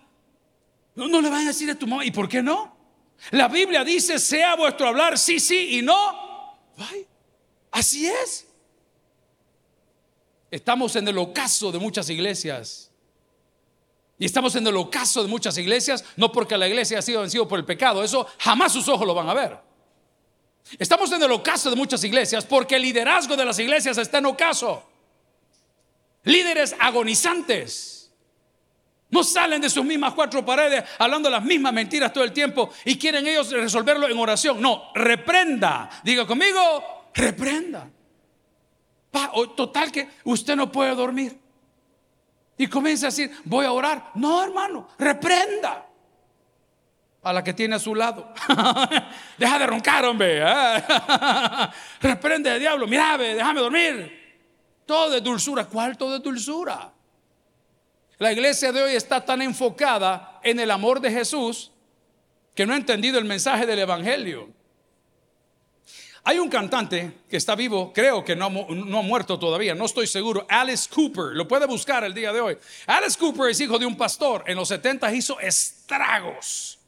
No, 0.95 1.07
no 1.07 1.21
le 1.21 1.29
van 1.29 1.43
a 1.43 1.47
decir 1.47 1.69
a 1.71 1.75
tu 1.75 1.87
mamá. 1.87 2.05
¿Y 2.05 2.11
por 2.11 2.29
qué 2.29 2.43
no? 2.43 2.75
La 3.31 3.48
Biblia 3.48 3.84
dice, 3.84 4.19
sea 4.19 4.55
vuestro 4.55 4.88
hablar 4.88 5.17
sí, 5.17 5.39
sí 5.39 5.79
y 5.79 5.81
no. 5.81 6.57
así 7.72 8.07
es. 8.07 8.48
Estamos 10.51 10.95
en 10.95 11.07
el 11.07 11.17
ocaso 11.17 11.72
de 11.72 11.79
muchas 11.79 12.10
iglesias. 12.10 12.91
Y 14.17 14.25
estamos 14.25 14.55
en 14.55 14.65
el 14.65 14.77
ocaso 14.77 15.22
de 15.22 15.27
muchas 15.27 15.57
iglesias, 15.57 16.05
no 16.15 16.31
porque 16.31 16.57
la 16.57 16.67
iglesia 16.67 17.00
ha 17.00 17.01
sido 17.01 17.22
vencida 17.22 17.45
por 17.48 17.60
el 17.60 17.65
pecado, 17.65 18.03
eso 18.03 18.25
jamás 18.39 18.72
sus 18.72 18.88
ojos 18.88 19.05
lo 19.05 19.13
van 19.13 19.27
a 19.27 19.34
ver. 19.34 19.57
Estamos 20.79 21.12
en 21.12 21.22
el 21.22 21.31
ocaso 21.31 21.69
de 21.69 21.75
muchas 21.75 22.03
iglesias 22.03 22.45
porque 22.45 22.77
el 22.77 22.84
liderazgo 22.84 23.36
de 23.36 23.45
las 23.45 23.60
iglesias 23.60 23.98
está 23.98 24.19
en 24.19 24.27
ocaso. 24.27 24.84
Líderes 26.24 26.75
agonizantes 26.79 27.94
no 29.09 29.24
salen 29.24 29.62
de 29.62 29.69
sus 29.69 29.85
mismas 29.85 30.13
cuatro 30.13 30.43
paredes 30.45 30.83
hablando 30.97 31.29
las 31.29 31.43
mismas 31.43 31.71
mentiras 31.74 32.12
todo 32.12 32.24
el 32.24 32.33
tiempo 32.33 32.69
y 32.83 32.97
quieren 32.97 33.25
ellos 33.27 33.51
resolverlo 33.51 34.09
en 34.09 34.17
oración. 34.17 34.62
No, 34.62 34.91
reprenda. 34.93 35.89
Diga 36.03 36.25
conmigo, 36.25 37.09
reprenda. 37.13 37.88
total 39.55 39.91
que 39.91 40.09
usted 40.24 40.55
no 40.55 40.71
puede 40.71 40.95
dormir. 40.95 41.39
Y 42.57 42.67
comienza 42.67 43.07
a 43.07 43.09
decir, 43.09 43.31
voy 43.43 43.65
a 43.65 43.71
orar. 43.71 44.12
No, 44.15 44.43
hermano, 44.43 44.88
reprenda 44.97 45.85
a 47.21 47.33
la 47.33 47.43
que 47.43 47.53
tiene 47.53 47.75
a 47.75 47.79
su 47.79 47.93
lado. 47.93 48.33
Deja 49.38 49.59
de 49.59 49.67
roncar, 49.67 50.05
hombre. 50.05 50.39
¿eh? 50.41 50.83
Reprende 52.01 52.50
al 52.50 52.59
diablo. 52.59 52.88
Mira, 52.88 53.17
déjame 53.17 53.59
dormir. 53.62 54.25
Todo 54.85 55.09
de 55.09 55.21
dulzura. 55.21 55.65
¿Cuál 55.65 55.97
todo 55.97 56.13
de 56.13 56.19
dulzura? 56.19 56.94
La 58.17 58.31
iglesia 58.31 58.72
de 58.72 58.81
hoy 58.81 58.95
está 58.95 59.25
tan 59.25 59.41
enfocada 59.41 60.39
en 60.43 60.60
el 60.60 60.72
amor 60.72 61.01
de 61.01 61.12
Jesús 61.12 61.72
que 62.53 62.65
no 62.65 62.74
ha 62.74 62.77
entendido 62.77 63.19
el 63.19 63.25
mensaje 63.25 63.65
del 63.65 63.79
Evangelio. 63.79 64.50
Hay 66.24 66.39
un 66.39 66.50
cantante 66.50 67.19
que 67.29 67.38
está 67.38 67.55
vivo, 67.55 67.93
creo 67.93 68.24
que 68.24 68.36
no, 68.36 68.45
ha 68.45 69.01
muerto 69.03 69.38
todavía, 69.38 69.75
no 69.75 69.86
estoy 69.86 70.07
seguro, 70.07 70.48
Alice 70.50 70.89
Cooper, 70.89 71.36
lo 71.36 71.48
puede 71.48 71.67
buscar 71.67 72.03
el 72.03 72.15
día 72.15 72.34
de 72.34 72.41
hoy. 72.41 72.57
Alice 72.88 73.19
Cooper 73.19 73.51
es 73.51 73.60
hijo 73.60 73.77
de 73.77 73.86
un 73.86 73.95
pastor, 73.95 74.43
en 74.48 74.55
los 74.55 74.69
70 74.69 75.13
hizo 75.13 75.39
estragos, 75.39 76.79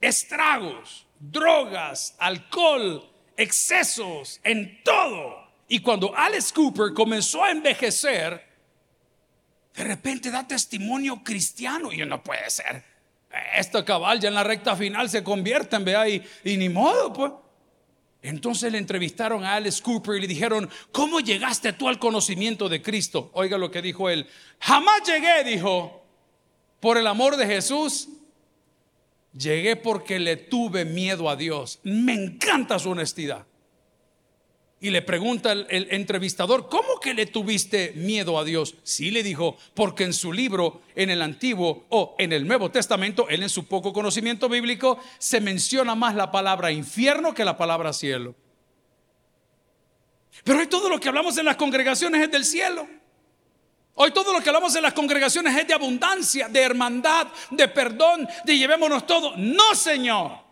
estragos, 0.00 1.06
drogas, 1.18 2.14
alcohol, 2.18 3.06
excesos, 3.36 4.40
en 4.44 4.82
todo. 4.82 5.44
Y 5.68 5.80
cuando 5.80 6.16
Alice 6.16 6.54
Cooper 6.54 6.94
comenzó 6.94 7.44
a 7.44 7.50
envejecer, 7.50 8.53
de 9.74 9.84
repente 9.84 10.30
da 10.30 10.46
testimonio 10.46 11.22
cristiano 11.24 11.92
y 11.92 11.98
no 12.06 12.22
puede 12.22 12.48
ser. 12.50 12.84
Esta 13.56 13.84
cabal 13.84 14.20
ya 14.20 14.28
en 14.28 14.34
la 14.34 14.44
recta 14.44 14.76
final 14.76 15.10
se 15.10 15.24
convierte 15.24 15.74
en 15.76 15.84
vea 15.84 16.08
y, 16.08 16.22
ni 16.44 16.68
modo, 16.68 17.12
pues. 17.12 17.32
Entonces 18.22 18.72
le 18.72 18.78
entrevistaron 18.78 19.44
a 19.44 19.56
Alice 19.56 19.82
Cooper 19.82 20.16
y 20.16 20.20
le 20.22 20.26
dijeron, 20.28 20.70
¿cómo 20.92 21.20
llegaste 21.20 21.74
tú 21.74 21.88
al 21.88 21.98
conocimiento 21.98 22.68
de 22.68 22.80
Cristo? 22.80 23.30
Oiga 23.34 23.58
lo 23.58 23.70
que 23.70 23.82
dijo 23.82 24.08
él. 24.08 24.26
Jamás 24.60 25.02
llegué, 25.04 25.44
dijo, 25.44 26.06
por 26.80 26.96
el 26.96 27.06
amor 27.06 27.36
de 27.36 27.46
Jesús. 27.46 28.08
Llegué 29.36 29.74
porque 29.74 30.20
le 30.20 30.36
tuve 30.36 30.84
miedo 30.84 31.28
a 31.28 31.36
Dios. 31.36 31.80
Me 31.82 32.14
encanta 32.14 32.78
su 32.78 32.90
honestidad. 32.90 33.44
Y 34.84 34.90
le 34.90 35.00
pregunta 35.00 35.52
el, 35.52 35.88
entrevistador, 35.92 36.68
¿cómo 36.68 37.00
que 37.00 37.14
le 37.14 37.24
tuviste 37.24 37.94
miedo 37.96 38.38
a 38.38 38.44
Dios? 38.44 38.74
Sí, 38.82 39.10
le 39.10 39.22
dijo, 39.22 39.56
porque 39.72 40.04
en 40.04 40.12
su 40.12 40.30
libro, 40.30 40.82
en 40.94 41.08
el 41.08 41.22
Antiguo 41.22 41.86
o 41.88 42.14
en 42.18 42.34
el 42.34 42.46
Nuevo 42.46 42.70
Testamento, 42.70 43.26
él 43.30 43.42
en 43.42 43.48
su 43.48 43.64
poco 43.64 43.94
conocimiento 43.94 44.46
bíblico, 44.46 44.98
se 45.16 45.40
menciona 45.40 45.94
más 45.94 46.14
la 46.14 46.30
palabra 46.30 46.70
infierno 46.70 47.32
que 47.32 47.46
la 47.46 47.56
palabra 47.56 47.94
cielo. 47.94 48.34
Pero 50.44 50.58
hoy 50.58 50.66
todo 50.66 50.90
lo 50.90 51.00
que 51.00 51.08
hablamos 51.08 51.38
en 51.38 51.46
las 51.46 51.56
congregaciones 51.56 52.20
es 52.20 52.30
del 52.30 52.44
cielo. 52.44 52.86
Hoy 53.94 54.10
todo 54.10 54.34
lo 54.34 54.42
que 54.42 54.50
hablamos 54.50 54.76
en 54.76 54.82
las 54.82 54.92
congregaciones 54.92 55.56
es 55.56 55.66
de 55.66 55.72
abundancia, 55.72 56.46
de 56.48 56.60
hermandad, 56.60 57.28
de 57.50 57.68
perdón, 57.68 58.28
de 58.44 58.58
llevémonos 58.58 59.06
todo. 59.06 59.34
No, 59.38 59.74
Señor. 59.74 60.43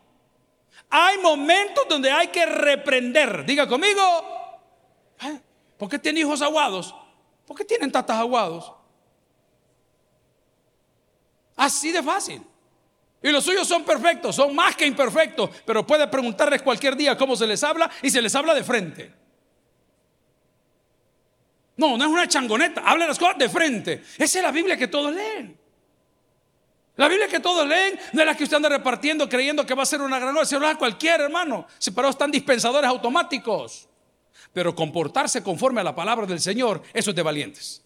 Hay 0.95 1.17
momentos 1.19 1.87
donde 1.89 2.11
hay 2.11 2.29
que 2.29 2.45
reprender. 2.45 3.47
Diga 3.47 3.67
conmigo. 3.67 4.03
¿Por 5.79 5.89
qué 5.89 5.99
tiene 5.99 6.21
hijos 6.21 6.43
aguados? 6.43 6.95
¿Por 7.47 7.57
qué 7.57 7.65
tienen 7.65 7.91
tatas 7.91 8.19
aguados? 8.19 8.71
Así 11.57 11.93
de 11.93 12.03
fácil. 12.03 12.43
Y 13.23 13.31
los 13.31 13.43
suyos 13.43 13.67
son 13.67 13.85
perfectos, 13.85 14.37
son 14.37 14.55
más 14.55 14.77
que 14.77 14.85
imperfectos, 14.85 15.49
pero 15.65 15.87
puede 15.87 16.07
preguntarles 16.09 16.61
cualquier 16.61 16.95
día 16.95 17.17
cómo 17.17 17.37
se 17.37 17.47
les 17.47 17.65
habla 17.65 17.91
y 18.03 18.11
se 18.11 18.21
les 18.21 18.35
habla 18.35 18.53
de 18.53 18.63
frente. 18.63 19.15
No, 21.79 21.97
no 21.97 22.05
es 22.05 22.11
una 22.11 22.29
changoneta, 22.29 22.83
habla 22.85 23.07
las 23.07 23.19
cosas 23.19 23.39
de 23.39 23.49
frente. 23.49 24.03
Esa 24.19 24.39
es 24.41 24.45
la 24.45 24.53
Biblia 24.53 24.77
que 24.77 24.89
todos 24.89 25.15
leen. 25.15 25.59
La 26.97 27.09
Biblia 27.09 27.27
que 27.27 27.41
todos 27.41 27.67
leen 27.67 27.99
no 28.13 28.21
es 28.21 28.27
la 28.27 28.37
que 28.37 28.45
usted 28.45 28.57
anda 28.57 28.69
repartiendo 28.69 29.29
creyendo 29.29 29.65
que 29.65 29.75
va 29.75 29.83
a 29.83 29.87
ser 29.87 30.03
una 30.03 30.19
gran 30.19 30.35
obra. 30.35 30.45
Se 30.45 30.59
lo 30.59 30.67
da 30.67 30.77
cualquier 30.77 31.23
hermano. 31.23 31.67
Separados 31.79 32.15
están 32.15 32.31
dispensadores 32.31 32.89
automáticos. 32.89 33.89
Pero 34.53 34.75
comportarse 34.75 35.43
conforme 35.43 35.81
a 35.81 35.85
la 35.85 35.95
palabra 35.95 36.27
del 36.27 36.41
Señor, 36.41 36.83
eso 36.93 37.11
es 37.11 37.17
de 37.17 37.23
valientes. 37.23 37.83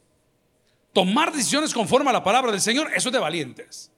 Tomar 0.92 1.32
decisiones 1.32 1.72
conforme 1.72 2.10
a 2.10 2.12
la 2.14 2.24
palabra 2.24 2.50
del 2.50 2.60
Señor, 2.60 2.90
eso 2.94 3.08
es 3.08 3.12
de 3.12 3.18
valientes. 3.18 3.92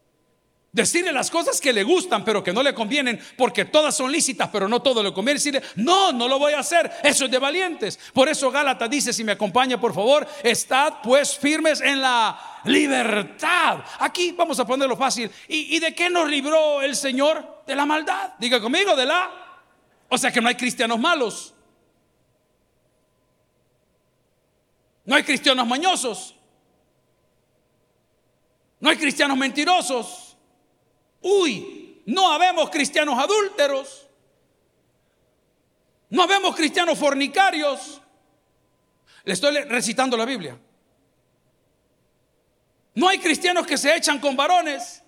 Decirle 0.70 1.12
las 1.12 1.30
cosas 1.30 1.62
que 1.62 1.72
le 1.72 1.82
gustan 1.82 2.22
pero 2.24 2.44
que 2.44 2.52
no 2.52 2.62
le 2.62 2.74
convienen 2.74 3.18
porque 3.38 3.64
todas 3.64 3.96
son 3.96 4.12
lícitas 4.12 4.50
pero 4.52 4.68
no 4.68 4.82
todo 4.82 5.02
le 5.02 5.14
conviene. 5.14 5.38
Decirle, 5.38 5.62
no, 5.76 6.12
no 6.12 6.28
lo 6.28 6.38
voy 6.38 6.52
a 6.52 6.58
hacer. 6.58 6.90
Eso 7.02 7.24
es 7.24 7.30
de 7.30 7.38
valientes. 7.38 7.98
Por 8.12 8.28
eso 8.28 8.50
Gálatas 8.50 8.90
dice, 8.90 9.12
si 9.12 9.24
me 9.24 9.32
acompaña 9.32 9.80
por 9.80 9.94
favor, 9.94 10.28
estad 10.42 10.94
pues 11.02 11.38
firmes 11.38 11.80
en 11.80 12.02
la 12.02 12.60
libertad. 12.64 13.78
Aquí 13.98 14.32
vamos 14.32 14.60
a 14.60 14.66
ponerlo 14.66 14.96
fácil. 14.96 15.30
¿Y, 15.48 15.76
¿Y 15.76 15.78
de 15.78 15.94
qué 15.94 16.10
nos 16.10 16.28
libró 16.28 16.82
el 16.82 16.94
Señor? 16.94 17.62
De 17.66 17.74
la 17.74 17.86
maldad. 17.86 18.34
Diga 18.38 18.60
conmigo, 18.60 18.94
de 18.94 19.06
la... 19.06 19.30
O 20.10 20.18
sea 20.18 20.30
que 20.30 20.40
no 20.40 20.48
hay 20.48 20.54
cristianos 20.54 20.98
malos. 20.98 21.54
No 25.04 25.16
hay 25.16 25.22
cristianos 25.22 25.66
mañosos. 25.66 26.34
No 28.80 28.90
hay 28.90 28.98
cristianos 28.98 29.36
mentirosos. 29.38 30.27
Uy, 31.20 32.02
no 32.06 32.32
habemos 32.32 32.70
cristianos 32.70 33.18
adúlteros. 33.18 34.08
No 36.10 36.22
habemos 36.22 36.56
cristianos 36.56 36.98
fornicarios. 36.98 38.00
Le 39.24 39.32
estoy 39.32 39.60
recitando 39.64 40.16
la 40.16 40.24
Biblia. 40.24 40.58
No 42.94 43.08
hay 43.08 43.18
cristianos 43.18 43.66
que 43.66 43.76
se 43.76 43.94
echan 43.94 44.18
con 44.18 44.36
varones. 44.36 45.02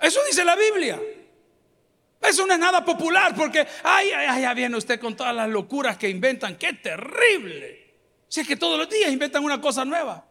Eso 0.00 0.20
dice 0.24 0.44
la 0.44 0.56
Biblia. 0.56 1.00
Eso 2.22 2.46
no 2.46 2.52
es 2.52 2.58
nada 2.58 2.84
popular 2.84 3.34
porque, 3.34 3.66
ay, 3.82 4.10
ay, 4.12 4.42
ya 4.42 4.54
viene 4.54 4.76
usted 4.76 5.00
con 5.00 5.16
todas 5.16 5.34
las 5.34 5.48
locuras 5.48 5.96
que 5.96 6.08
inventan. 6.08 6.56
¡Qué 6.56 6.74
terrible! 6.74 7.94
Si 8.28 8.40
es 8.40 8.46
que 8.46 8.56
todos 8.56 8.78
los 8.78 8.88
días 8.88 9.10
inventan 9.10 9.44
una 9.44 9.60
cosa 9.60 9.84
nueva 9.84 10.29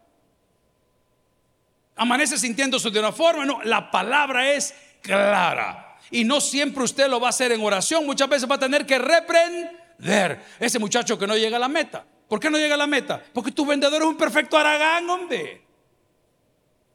amanece 2.00 2.38
sintiéndose 2.38 2.90
de 2.90 3.00
una 3.00 3.12
forma. 3.12 3.46
No, 3.46 3.62
la 3.64 3.92
palabra 3.92 4.52
es 4.52 4.74
clara. 5.02 5.98
Y 6.10 6.24
no 6.24 6.42
siempre 6.42 6.84
usted 6.84 7.08
lo 7.08 7.20
va 7.20 7.28
a 7.28 7.30
hacer 7.30 7.52
en 7.52 7.62
oración. 7.62 8.06
Muchas 8.06 8.28
veces 8.28 8.50
va 8.50 8.56
a 8.56 8.60
tener 8.60 8.86
que 8.86 8.98
reprender 8.98 10.42
ese 10.60 10.80
muchacho 10.80 11.20
que 11.20 11.28
no 11.28 11.38
llega 11.38 11.58
a 11.58 11.60
la 11.60 11.68
meta. 11.68 12.04
¿Por 12.28 12.40
qué 12.40 12.50
no 12.50 12.58
llega 12.58 12.76
a 12.76 12.78
la 12.78 12.88
meta? 12.88 13.22
Porque 13.34 13.52
tu 13.52 13.66
vendedor 13.66 14.02
es 14.02 14.08
un 14.08 14.18
perfecto 14.18 14.58
aragán, 14.58 15.08
hombre. 15.10 15.62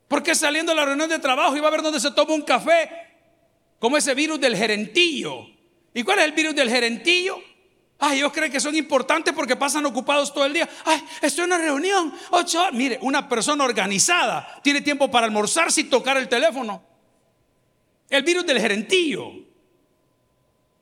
Porque 0.08 0.34
saliendo 0.34 0.73
de 0.73 0.76
la 0.76 0.84
reunión 0.84 1.08
de 1.08 1.18
trabajo 1.18 1.61
va 1.61 1.68
a 1.68 1.70
ver 1.70 1.82
dónde 1.82 2.00
se 2.00 2.11
toma 2.11 2.34
un 2.34 2.42
café, 2.42 2.90
como 3.78 3.96
ese 3.96 4.14
virus 4.14 4.40
del 4.40 4.56
gerentillo. 4.56 5.46
¿Y 5.92 6.02
cuál 6.02 6.20
es 6.20 6.25
el 6.25 6.32
virus 6.32 6.54
del 6.54 6.70
gerentillo? 6.70 7.38
Ay, 8.06 8.18
ellos 8.18 8.32
creen 8.32 8.52
que 8.52 8.61
son 8.61 8.75
importantes 8.76 9.32
porque 9.32 9.56
pasan 9.56 9.87
ocupados 9.87 10.32
todo 10.32 10.44
el 10.44 10.52
día. 10.52 10.68
Ay, 10.84 11.02
estoy 11.23 11.44
en 11.44 11.52
una 11.52 11.58
reunión. 11.58 12.12
Ocho 12.30 12.62
Mire, 12.73 12.99
una 13.00 13.26
persona 13.26 13.64
organizada 13.64 14.61
tiene 14.62 14.82
tiempo 14.82 15.11
para 15.11 15.26
almorzar 15.26 15.73
sin 15.73 15.88
tocar 15.88 16.18
el 16.18 16.28
teléfono. 16.28 16.82
El 18.11 18.23
virus 18.23 18.44
del 18.44 18.61
gerentillo. 18.61 19.32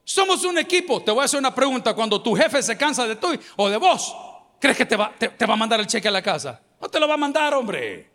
Somos 0.03 0.45
un 0.45 0.59
equipo. 0.59 1.03
Te 1.03 1.13
voy 1.13 1.23
a 1.23 1.25
hacer 1.27 1.39
una 1.39 1.55
pregunta. 1.55 1.95
Cuando 1.95 2.21
tu 2.21 2.35
jefe 2.35 2.61
se 2.61 2.77
cansa 2.77 3.07
de 3.07 3.15
tú 3.15 3.29
o 3.57 3.71
de 3.71 3.77
vos, 3.77 4.15
¿crees 4.59 4.77
que 4.77 4.85
te 4.85 4.97
va, 4.97 5.13
te 5.17 5.47
va 5.47 5.55
a 5.55 5.57
mandar 5.57 5.79
el 5.79 5.87
cheque 5.87 6.09
a 6.09 6.11
la 6.11 6.23
casa? 6.23 6.61
No 6.81 6.89
te 6.89 6.99
lo 6.99 7.07
va 7.07 7.15
a 7.15 7.19
mandar, 7.19 7.55
hombre. 7.55 8.12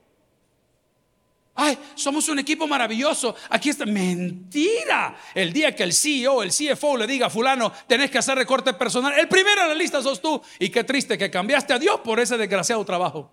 Ay, 1.59 1.75
somos 1.95 2.29
un 2.29 2.37
equipo 2.37 2.67
maravilloso. 2.67 3.35
Aquí 3.49 3.69
está. 3.69 3.87
Mentira. 3.87 5.17
El 5.33 5.51
día 5.51 5.75
que 5.75 5.81
el 5.81 5.91
CEO, 5.91 6.43
el 6.43 6.51
CFO 6.51 6.97
le 6.97 7.07
diga 7.07 7.27
a 7.27 7.29
fulano, 7.31 7.73
tenés 7.87 8.11
que 8.11 8.19
hacer 8.19 8.37
recorte 8.37 8.73
personal, 8.73 9.17
el 9.17 9.27
primero 9.27 9.63
en 9.63 9.69
la 9.69 9.73
lista 9.73 10.01
sos 10.03 10.21
tú. 10.21 10.39
Y 10.59 10.69
qué 10.69 10.83
triste 10.83 11.17
que 11.17 11.31
cambiaste 11.31 11.73
a 11.73 11.79
Dios 11.79 11.99
por 12.01 12.19
ese 12.19 12.37
desgraciado 12.37 12.85
trabajo. 12.85 13.31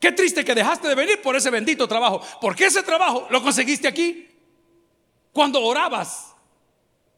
Qué 0.00 0.10
triste 0.10 0.44
que 0.44 0.52
dejaste 0.52 0.88
de 0.88 0.96
venir 0.96 1.22
por 1.22 1.36
ese 1.36 1.50
bendito 1.50 1.86
trabajo. 1.86 2.20
Porque 2.40 2.66
ese 2.66 2.82
trabajo 2.82 3.28
lo 3.30 3.40
conseguiste 3.42 3.86
aquí. 3.86 4.28
Cuando 5.32 5.62
orabas. 5.62 6.34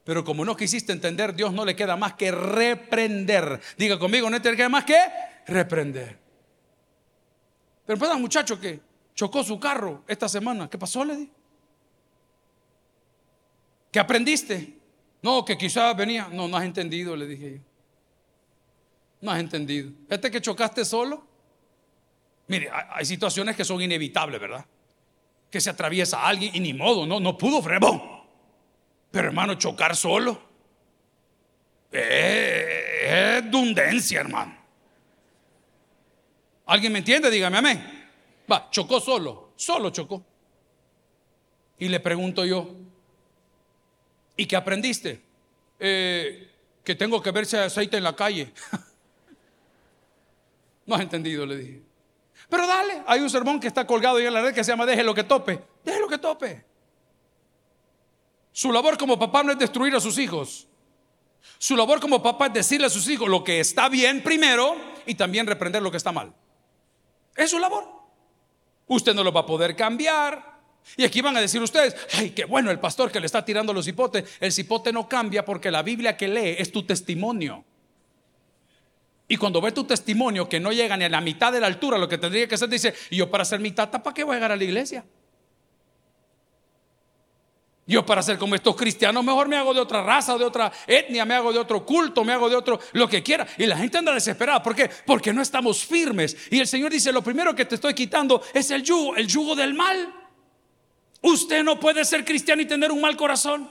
Pero 0.04 0.24
como 0.24 0.44
no 0.44 0.54
quisiste 0.54 0.92
entender, 0.92 1.34
Dios 1.34 1.54
no 1.54 1.64
le 1.64 1.74
queda 1.74 1.96
más 1.96 2.14
que 2.14 2.30
reprender. 2.30 3.62
Diga 3.78 3.98
conmigo, 3.98 4.28
no 4.28 4.42
te 4.42 4.54
queda 4.54 4.68
más 4.68 4.84
que 4.84 4.98
reprender. 5.46 6.18
Pero 7.86 7.98
pues 7.98 8.14
muchacho 8.18 8.60
que 8.60 8.91
chocó 9.14 9.44
su 9.44 9.58
carro 9.58 10.02
esta 10.06 10.28
semana. 10.28 10.68
¿Qué 10.68 10.78
pasó? 10.78 11.04
Le 11.04 11.16
di. 11.16 11.30
¿Qué 13.90 14.00
aprendiste? 14.00 14.78
No, 15.20 15.44
que 15.44 15.56
quizás 15.56 15.96
venía. 15.96 16.28
No, 16.32 16.48
no 16.48 16.56
has 16.56 16.64
entendido, 16.64 17.14
le 17.14 17.26
dije 17.26 17.52
yo. 17.52 17.58
No 19.20 19.30
has 19.30 19.40
entendido. 19.40 19.90
Este 20.08 20.30
que 20.30 20.40
chocaste 20.40 20.84
solo. 20.84 21.26
Mire, 22.48 22.70
hay 22.90 23.04
situaciones 23.04 23.56
que 23.56 23.64
son 23.64 23.80
inevitables, 23.80 24.40
¿verdad? 24.40 24.66
Que 25.50 25.60
se 25.60 25.70
atraviesa 25.70 26.26
alguien 26.26 26.54
y 26.56 26.60
ni 26.60 26.74
modo, 26.74 27.06
no, 27.06 27.20
no 27.20 27.38
pudo 27.38 27.62
frenar. 27.62 28.00
Pero 29.10 29.28
hermano, 29.28 29.54
chocar 29.54 29.94
solo. 29.94 30.40
es 31.92 33.50
dundencia, 33.50 34.20
hermano. 34.20 34.56
¿Alguien 36.66 36.92
me 36.92 37.00
entiende? 37.00 37.30
Dígame 37.30 37.58
amén. 37.58 38.01
Va, 38.50 38.68
chocó 38.70 39.00
solo, 39.00 39.52
solo 39.56 39.90
chocó. 39.90 40.24
Y 41.78 41.88
le 41.88 42.00
pregunto 42.00 42.44
yo, 42.44 42.74
¿y 44.36 44.46
qué 44.46 44.56
aprendiste? 44.56 45.22
Eh, 45.78 46.50
que 46.84 46.94
tengo 46.94 47.22
que 47.22 47.30
verse 47.30 47.58
aceite 47.58 47.96
en 47.96 48.04
la 48.04 48.14
calle. 48.14 48.52
no 50.86 50.94
has 50.94 51.00
entendido, 51.00 51.46
le 51.46 51.56
dije. 51.56 51.82
Pero 52.48 52.66
dale, 52.66 53.02
hay 53.06 53.20
un 53.20 53.30
sermón 53.30 53.60
que 53.60 53.68
está 53.68 53.86
colgado 53.86 54.16
ahí 54.16 54.26
en 54.26 54.34
la 54.34 54.42
red 54.42 54.54
que 54.54 54.64
se 54.64 54.72
llama 54.72 54.86
Deje 54.86 55.02
lo 55.02 55.14
que 55.14 55.24
tope. 55.24 55.62
Deje 55.84 56.00
lo 56.00 56.08
que 56.08 56.18
tope. 56.18 56.64
Su 58.52 58.70
labor 58.70 58.98
como 58.98 59.18
papá 59.18 59.42
no 59.42 59.52
es 59.52 59.58
destruir 59.58 59.94
a 59.94 60.00
sus 60.00 60.18
hijos. 60.18 60.68
Su 61.58 61.76
labor 61.76 62.00
como 62.00 62.22
papá 62.22 62.46
es 62.46 62.52
decirle 62.52 62.86
a 62.86 62.90
sus 62.90 63.08
hijos 63.08 63.28
lo 63.28 63.42
que 63.42 63.60
está 63.60 63.88
bien 63.88 64.22
primero 64.22 64.76
y 65.06 65.14
también 65.14 65.46
reprender 65.46 65.82
lo 65.82 65.90
que 65.90 65.96
está 65.96 66.12
mal. 66.12 66.34
Es 67.34 67.50
su 67.50 67.58
labor. 67.58 68.01
Usted 68.86 69.14
no 69.14 69.24
lo 69.24 69.32
va 69.32 69.40
a 69.40 69.46
poder 69.46 69.76
cambiar. 69.76 70.52
Y 70.96 71.04
aquí 71.04 71.20
van 71.20 71.36
a 71.36 71.40
decir 71.40 71.62
ustedes, 71.62 71.96
ay, 72.14 72.30
qué 72.30 72.44
bueno 72.44 72.70
el 72.70 72.80
pastor 72.80 73.10
que 73.10 73.20
le 73.20 73.26
está 73.26 73.44
tirando 73.44 73.72
los 73.72 73.86
hipotes. 73.86 74.24
El 74.40 74.52
cipote 74.52 74.92
no 74.92 75.08
cambia 75.08 75.44
porque 75.44 75.70
la 75.70 75.82
Biblia 75.82 76.16
que 76.16 76.28
lee 76.28 76.56
es 76.58 76.72
tu 76.72 76.82
testimonio. 76.82 77.64
Y 79.28 79.36
cuando 79.36 79.60
ve 79.60 79.72
tu 79.72 79.84
testimonio 79.84 80.48
que 80.48 80.60
no 80.60 80.72
llega 80.72 80.96
ni 80.96 81.04
a 81.04 81.08
la 81.08 81.20
mitad 81.20 81.52
de 81.52 81.60
la 81.60 81.66
altura, 81.66 81.96
lo 81.96 82.08
que 82.08 82.18
tendría 82.18 82.46
que 82.46 82.56
hacer, 82.56 82.68
dice, 82.68 82.92
y 83.10 83.16
yo 83.16 83.30
para 83.30 83.44
ser 83.44 83.60
mi 83.60 83.72
tata, 83.72 84.02
¿para 84.02 84.12
qué 84.12 84.24
voy 84.24 84.32
a 84.32 84.36
llegar 84.36 84.52
a 84.52 84.56
la 84.56 84.64
iglesia? 84.64 85.04
Yo 87.84 88.06
para 88.06 88.22
ser 88.22 88.38
como 88.38 88.54
estos 88.54 88.76
cristianos, 88.76 89.24
mejor 89.24 89.48
me 89.48 89.56
hago 89.56 89.74
de 89.74 89.80
otra 89.80 90.02
raza, 90.02 90.38
de 90.38 90.44
otra 90.44 90.72
etnia, 90.86 91.24
me 91.24 91.34
hago 91.34 91.52
de 91.52 91.58
otro 91.58 91.84
culto, 91.84 92.22
me 92.24 92.32
hago 92.32 92.48
de 92.48 92.54
otro, 92.54 92.78
lo 92.92 93.08
que 93.08 93.22
quiera. 93.22 93.46
Y 93.58 93.66
la 93.66 93.76
gente 93.76 93.98
anda 93.98 94.12
desesperada. 94.14 94.62
¿Por 94.62 94.74
qué? 94.76 94.88
Porque 95.04 95.32
no 95.32 95.42
estamos 95.42 95.84
firmes. 95.84 96.36
Y 96.50 96.60
el 96.60 96.68
Señor 96.68 96.92
dice, 96.92 97.12
lo 97.12 97.22
primero 97.22 97.54
que 97.56 97.64
te 97.64 97.74
estoy 97.74 97.92
quitando 97.92 98.40
es 98.54 98.70
el 98.70 98.84
yugo, 98.84 99.16
el 99.16 99.26
yugo 99.26 99.56
del 99.56 99.74
mal. 99.74 100.14
Usted 101.22 101.64
no 101.64 101.78
puede 101.80 102.04
ser 102.04 102.24
cristiano 102.24 102.62
y 102.62 102.66
tener 102.66 102.92
un 102.92 103.00
mal 103.00 103.16
corazón. 103.16 103.68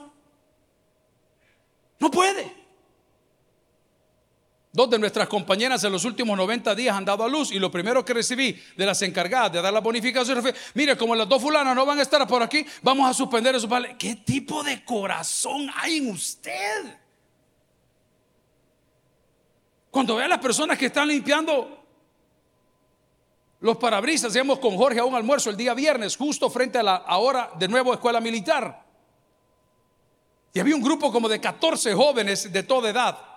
No 1.98 2.10
puede. 2.10 2.61
Dos 4.74 4.88
de 4.88 4.98
nuestras 4.98 5.28
compañeras 5.28 5.84
en 5.84 5.92
los 5.92 6.02
últimos 6.06 6.34
90 6.34 6.74
días 6.74 6.96
han 6.96 7.04
dado 7.04 7.24
a 7.24 7.28
luz 7.28 7.52
y 7.52 7.58
lo 7.58 7.70
primero 7.70 8.02
que 8.02 8.14
recibí 8.14 8.58
de 8.74 8.86
las 8.86 9.02
encargadas 9.02 9.52
de 9.52 9.60
dar 9.60 9.70
la 9.70 9.80
bonificación 9.80 10.40
fue, 10.40 10.54
mire, 10.72 10.96
como 10.96 11.14
las 11.14 11.28
dos 11.28 11.42
fulanas 11.42 11.76
no 11.76 11.84
van 11.84 11.98
a 11.98 12.02
estar 12.02 12.26
por 12.26 12.42
aquí, 12.42 12.64
vamos 12.80 13.08
a 13.08 13.12
suspender 13.12 13.54
eso. 13.54 13.68
¿Qué 13.98 14.16
tipo 14.16 14.62
de 14.62 14.82
corazón 14.82 15.68
hay 15.76 15.98
en 15.98 16.10
usted? 16.10 16.98
Cuando 19.90 20.16
ve 20.16 20.24
a 20.24 20.28
las 20.28 20.38
personas 20.38 20.78
que 20.78 20.86
están 20.86 21.06
limpiando 21.06 21.84
los 23.60 23.76
parabrisas, 23.76 24.34
íbamos 24.34 24.58
con 24.58 24.74
Jorge 24.78 25.00
a 25.00 25.04
un 25.04 25.14
almuerzo 25.14 25.50
el 25.50 25.56
día 25.58 25.74
viernes, 25.74 26.16
justo 26.16 26.48
frente 26.48 26.78
a 26.78 26.82
la 26.82 26.96
ahora 26.96 27.50
de 27.58 27.68
nuevo 27.68 27.92
escuela 27.92 28.22
militar. 28.22 28.86
Y 30.54 30.60
había 30.60 30.74
un 30.74 30.82
grupo 30.82 31.12
como 31.12 31.28
de 31.28 31.38
14 31.42 31.92
jóvenes 31.92 32.50
de 32.50 32.62
toda 32.62 32.88
edad 32.88 33.31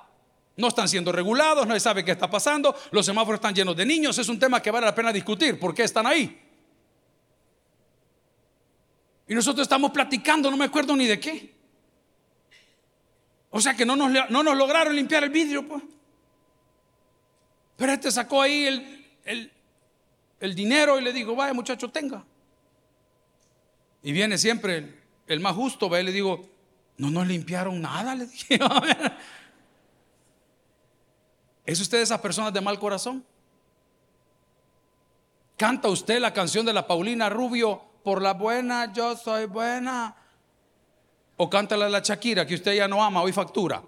no 0.58 0.68
están 0.68 0.88
siendo 0.88 1.12
regulados, 1.12 1.68
se 1.68 1.80
sabe 1.80 2.06
qué 2.06 2.12
está 2.12 2.30
pasando, 2.30 2.76
los 2.92 3.06
semáforos 3.06 3.40
están 3.40 3.54
llenos 3.54 3.76
de 3.76 3.86
niños, 3.86 4.18
es 4.18 4.30
un 4.30 4.40
tema 4.40 4.62
que 4.62 4.72
vale 4.72 4.86
la 4.86 4.96
pena 4.96 5.12
discutir, 5.12 5.60
¿por 5.60 5.74
qué 5.74 5.84
están 5.84 6.06
ahí? 6.06 6.42
Y 9.28 9.34
nosotros 9.34 9.64
estamos 9.64 9.92
platicando, 9.92 10.52
no 10.52 10.58
me 10.58 10.66
acuerdo 10.66 10.96
ni 10.96 11.08
de 11.08 11.20
qué. 11.20 11.56
O 13.50 13.60
sea 13.60 13.76
que 13.76 13.86
no 13.86 13.96
nos, 13.96 14.30
no 14.30 14.44
nos 14.44 14.56
lograron 14.56 14.96
limpiar 14.96 15.24
el 15.24 15.30
vidrio, 15.30 15.68
pues. 15.68 15.82
Pero 17.78 17.92
este 17.92 18.12
sacó 18.12 18.42
ahí 18.42 18.66
el, 18.66 19.52
el, 20.40 20.56
dinero 20.56 21.00
y 21.00 21.04
le 21.04 21.12
digo, 21.12 21.36
vaya 21.36 21.54
muchacho, 21.54 21.90
tenga. 21.90 22.24
Y 24.04 24.12
viene 24.12 24.38
siempre 24.38 24.94
el, 25.28 25.40
más 25.40 25.56
justo, 25.56 25.90
ve, 25.90 26.02
y 26.02 26.04
le 26.04 26.12
digo, 26.12 26.50
no 26.98 27.10
nos 27.10 27.28
limpiaron 27.28 27.82
nada, 27.82 28.16
le 28.16 28.28
dije. 28.28 28.60
¿Es 31.66 31.80
usted 31.80 31.98
de 31.98 32.04
esas 32.04 32.20
personas 32.20 32.54
de 32.54 32.62
mal 32.62 32.78
corazón? 32.80 33.26
¿Canta 35.58 35.88
usted 35.88 36.20
la 36.20 36.34
canción 36.34 36.66
de 36.66 36.74
la 36.74 36.86
Paulina 36.86 37.30
Rubio, 37.30 37.82
por 38.04 38.22
la 38.22 38.34
buena 38.34 38.92
yo 38.94 39.16
soy 39.16 39.46
buena? 39.46 40.16
¿O 41.38 41.50
canta 41.50 41.76
la 41.76 41.90
la 41.90 42.00
Shakira, 42.00 42.46
que 42.46 42.56
usted 42.56 42.76
ya 42.76 42.88
no 42.88 43.04
ama, 43.04 43.22
hoy 43.22 43.32
factura? 43.32 43.82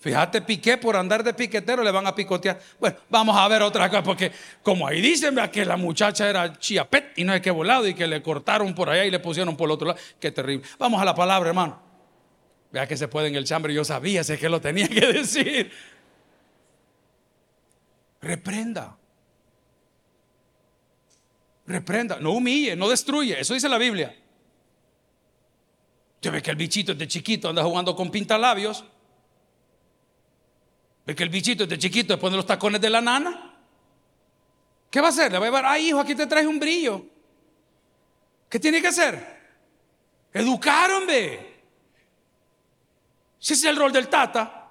Fíjate, 0.00 0.40
piqué 0.40 0.78
por 0.78 0.96
andar 0.96 1.22
de 1.22 1.34
piquetero, 1.34 1.82
le 1.82 1.90
van 1.90 2.06
a 2.06 2.14
picotear. 2.14 2.58
Bueno, 2.78 2.96
vamos 3.10 3.36
a 3.36 3.46
ver 3.48 3.60
otra 3.60 3.90
cosa, 3.90 4.02
porque 4.02 4.32
como 4.62 4.86
ahí 4.86 5.02
dicen 5.02 5.36
que 5.52 5.62
la 5.66 5.76
muchacha 5.76 6.30
era 6.30 6.58
chiapet 6.58 7.12
y 7.16 7.24
no 7.24 7.34
hay 7.34 7.42
que 7.42 7.50
volado 7.50 7.86
y 7.86 7.92
que 7.92 8.06
le 8.06 8.22
cortaron 8.22 8.74
por 8.74 8.88
allá 8.88 9.04
y 9.04 9.10
le 9.10 9.18
pusieron 9.18 9.58
por 9.58 9.66
el 9.68 9.72
otro 9.72 9.88
lado. 9.88 10.00
Qué 10.18 10.32
terrible. 10.32 10.66
Vamos 10.78 11.02
a 11.02 11.04
la 11.04 11.14
palabra, 11.14 11.50
hermano. 11.50 11.89
Vea 12.72 12.86
que 12.86 12.96
se 12.96 13.08
puede 13.08 13.28
en 13.28 13.34
el 13.34 13.44
chambre, 13.44 13.74
yo 13.74 13.84
sabía, 13.84 14.22
sé 14.22 14.38
que 14.38 14.48
lo 14.48 14.60
tenía 14.60 14.88
que 14.88 15.06
decir. 15.12 15.72
Reprenda. 18.20 18.96
Reprenda, 21.66 22.18
no 22.20 22.32
humille, 22.32 22.76
no 22.76 22.88
destruye, 22.88 23.40
eso 23.40 23.54
dice 23.54 23.68
la 23.68 23.78
Biblia. 23.78 24.16
Usted 26.16 26.32
ve 26.32 26.42
que 26.42 26.50
el 26.50 26.56
bichito 26.56 26.94
de 26.94 27.08
chiquito 27.08 27.48
anda 27.48 27.62
jugando 27.62 27.96
con 27.96 28.10
pintalabios. 28.10 28.84
Ve 31.06 31.14
que 31.14 31.22
el 31.22 31.28
bichito 31.28 31.66
de 31.66 31.78
chiquito 31.78 32.12
después 32.12 32.30
de 32.30 32.36
los 32.36 32.46
tacones 32.46 32.80
de 32.80 32.90
la 32.90 33.00
nana. 33.00 33.54
¿Qué 34.90 35.00
va 35.00 35.06
a 35.06 35.10
hacer? 35.10 35.32
Le 35.32 35.38
va 35.38 35.46
a 35.46 35.48
llevar, 35.48 35.64
ay 35.66 35.88
hijo, 35.88 36.00
aquí 36.00 36.14
te 36.14 36.26
traes 36.26 36.46
un 36.46 36.58
brillo. 36.58 37.06
¿Qué 38.48 38.58
tiene 38.58 38.82
que 38.82 38.88
hacer? 38.88 39.40
Educar, 40.32 40.90
hombre. 40.90 41.49
Si 43.40 43.54
ese 43.54 43.66
es 43.66 43.70
el 43.70 43.76
rol 43.76 43.90
del 43.90 44.08
tata. 44.08 44.68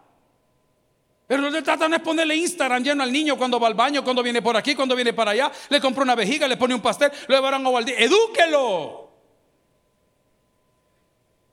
El 1.28 1.42
rol 1.42 1.52
del 1.52 1.64
tata 1.64 1.90
no 1.90 1.96
es 1.96 2.02
ponerle 2.02 2.36
Instagram 2.36 2.84
lleno 2.84 3.04
al 3.04 3.12
niño 3.12 3.38
cuando 3.38 3.60
va 3.60 3.68
al 3.68 3.74
baño, 3.74 4.04
cuando 4.04 4.24
viene 4.24 4.42
por 4.42 4.56
aquí, 4.56 4.76
cuando 4.76 4.96
viene 4.96 5.12
para 5.12 5.32
allá. 5.32 5.52
Le 5.70 5.82
compra 5.82 6.04
una 6.04 6.16
vejiga, 6.16 6.48
le 6.48 6.56
pone 6.56 6.74
un 6.74 6.82
pastel, 6.82 7.12
lo 7.28 7.36
llevarán 7.36 7.66
a 7.66 7.70
Valdí. 7.70 7.94
Edúquelo. 7.98 9.10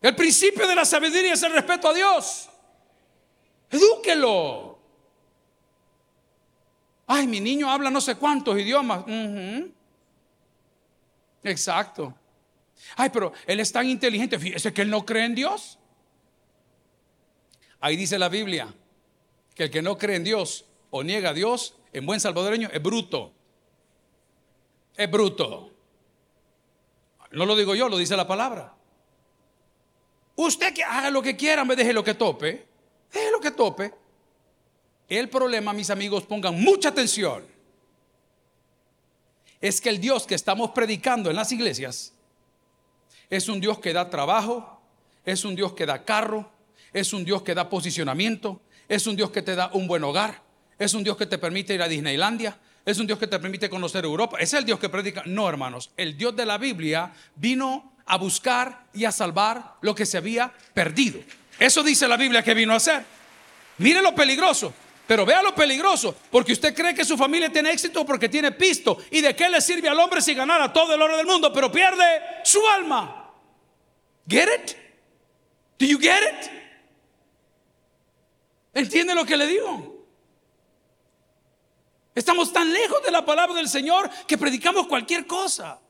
El 0.00 0.14
principio 0.14 0.66
de 0.68 0.74
la 0.74 0.85
sabiduría 0.85 1.33
es 1.33 1.42
el 1.42 1.52
respeto 1.52 1.88
a 1.88 1.94
Dios. 1.94 2.48
Edúquelo. 3.70 4.79
Ay, 7.07 7.26
mi 7.26 7.40
niño 7.40 7.70
habla 7.70 7.90
no 7.90 8.00
sé 8.00 8.16
cuántos 8.16 8.59
idiomas. 8.59 9.05
Exacto. 11.42 12.14
Ay, 12.96 13.11
pero 13.11 13.33
él 13.46 13.61
es 13.61 13.72
tan 13.72 13.88
inteligente. 13.88 14.38
Fíjese 14.38 14.72
que 14.72 14.83
él 14.83 14.90
no 14.90 15.05
cree 15.05 15.24
en 15.24 15.35
Dios. 15.35 15.79
Ahí 17.80 17.96
dice 17.96 18.18
la 18.18 18.28
Biblia 18.28 18.72
que 19.54 19.64
el 19.64 19.70
que 19.70 19.82
no 19.82 19.96
cree 19.96 20.16
en 20.16 20.24
Dios 20.24 20.64
o 20.90 21.02
niega 21.02 21.30
a 21.30 21.34
Dios, 21.34 21.74
en 21.92 22.06
buen 22.06 22.20
salvadoreño, 22.20 22.68
es 22.72 22.82
bruto. 22.82 23.32
Es 24.96 25.10
bruto. 25.10 25.70
No 27.32 27.44
lo 27.44 27.56
digo 27.56 27.74
yo, 27.74 27.88
lo 27.88 27.96
dice 27.96 28.16
la 28.16 28.26
palabra. 28.26 28.74
Usted 30.36 30.74
que 30.74 30.84
haga 30.84 31.10
lo 31.10 31.22
que 31.22 31.36
quiera, 31.36 31.64
me 31.64 31.76
deje 31.76 31.92
lo 31.92 32.04
que 32.04 32.14
tope. 32.14 32.66
Deje 33.12 33.30
lo 33.30 33.40
que 33.40 33.50
tope. 33.50 33.92
El 35.08 35.28
problema, 35.28 35.72
mis 35.72 35.90
amigos, 35.90 36.24
pongan 36.24 36.60
mucha 36.60 36.90
atención. 36.90 37.44
es 39.60 39.80
que 39.80 39.88
el 39.88 40.00
Dios 40.00 40.26
que 40.26 40.34
estamos 40.34 40.70
predicando 40.72 41.30
en 41.30 41.36
las 41.36 41.50
iglesias 41.50 42.12
es 43.30 43.48
un 43.48 43.58
Dios 43.60 43.78
que 43.78 43.92
da 43.92 44.10
trabajo, 44.10 44.80
es 45.24 45.44
un 45.44 45.56
Dios 45.56 45.72
que 45.72 45.86
da 45.86 46.04
carro, 46.04 46.50
es 46.96 47.12
un 47.12 47.26
Dios 47.26 47.42
que 47.42 47.54
da 47.54 47.68
posicionamiento, 47.68 48.62
es 48.88 49.06
un 49.06 49.16
Dios 49.16 49.30
que 49.30 49.42
te 49.42 49.54
da 49.54 49.68
un 49.74 49.87
buen 49.87 50.02
hogar, 50.02 50.42
es 50.78 50.94
un 50.94 51.04
Dios 51.04 51.18
que 51.18 51.26
te 51.26 51.37
permite 51.37 51.74
ir 51.74 51.82
a 51.82 51.88
Disneylandia, 51.88 52.59
es 52.87 52.98
un 52.98 53.06
Dios 53.06 53.18
que 53.18 53.26
te 53.26 53.38
permite 53.38 53.68
conocer 53.68 54.04
Europa. 54.04 54.38
Es 54.40 54.54
el 54.54 54.64
Dios 54.64 54.78
que 54.78 54.88
predica. 54.88 55.22
No, 55.26 55.46
hermanos, 55.46 55.90
el 55.98 56.16
Dios 56.16 56.35
de 56.35 56.46
la 56.46 56.56
Biblia 56.56 57.12
vino 57.35 57.92
a 58.06 58.16
buscar 58.16 58.87
y 58.94 59.04
a 59.04 59.12
salvar 59.12 59.74
lo 59.82 59.94
que 59.94 60.06
se 60.06 60.16
había 60.16 60.50
perdido. 60.72 61.20
Eso 61.59 61.82
dice 61.82 62.09
la 62.09 62.16
Biblia 62.16 62.42
que 62.42 62.54
vino 62.54 62.72
a 62.72 62.76
hacer. 62.76 63.04
Mire 63.78 64.00
lo 64.00 64.14
peligroso. 64.14 64.72
Pero 65.06 65.24
vea 65.24 65.40
lo 65.40 65.54
peligroso, 65.54 66.16
porque 66.32 66.52
usted 66.52 66.74
cree 66.74 66.92
que 66.92 67.04
su 67.04 67.16
familia 67.16 67.48
tiene 67.52 67.70
éxito 67.70 68.04
porque 68.04 68.28
tiene 68.28 68.50
pisto. 68.52 68.98
¿Y 69.12 69.20
de 69.20 69.37
qué 69.37 69.48
le 69.48 69.61
sirve 69.61 69.88
al 69.88 70.00
hombre 70.00 70.20
si 70.20 70.35
ganara 70.35 70.72
todo 70.72 70.94
el 70.94 71.02
oro 71.02 71.16
del 71.16 71.26
mundo, 71.26 71.52
pero 71.52 71.70
pierde 71.70 72.02
su 72.42 72.61
alma? 72.66 73.32
¿Get 74.26 74.48
it? 74.48 74.76
Do 75.78 75.87
you 75.87 76.00
get 76.00 76.22
it? 76.22 76.65
¿Entiende 78.76 79.14
lo 79.14 79.24
que 79.24 79.38
le 79.38 79.46
digo? 79.46 80.04
Estamos 82.14 82.52
tan 82.52 82.70
lejos 82.70 83.02
de 83.02 83.10
la 83.10 83.24
palabra 83.24 83.54
del 83.54 83.70
Señor 83.70 84.10
que 84.26 84.36
predicamos 84.36 84.86
cualquier 84.86 85.26
cosa. 85.26 85.80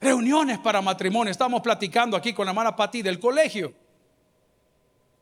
Reuniones 0.00 0.58
para 0.60 0.80
matrimonio. 0.80 1.30
Estábamos 1.30 1.60
platicando 1.60 2.16
aquí 2.16 2.32
con 2.32 2.46
la 2.46 2.52
hermana 2.52 2.74
Pati 2.74 3.02
del 3.02 3.20
colegio. 3.20 3.74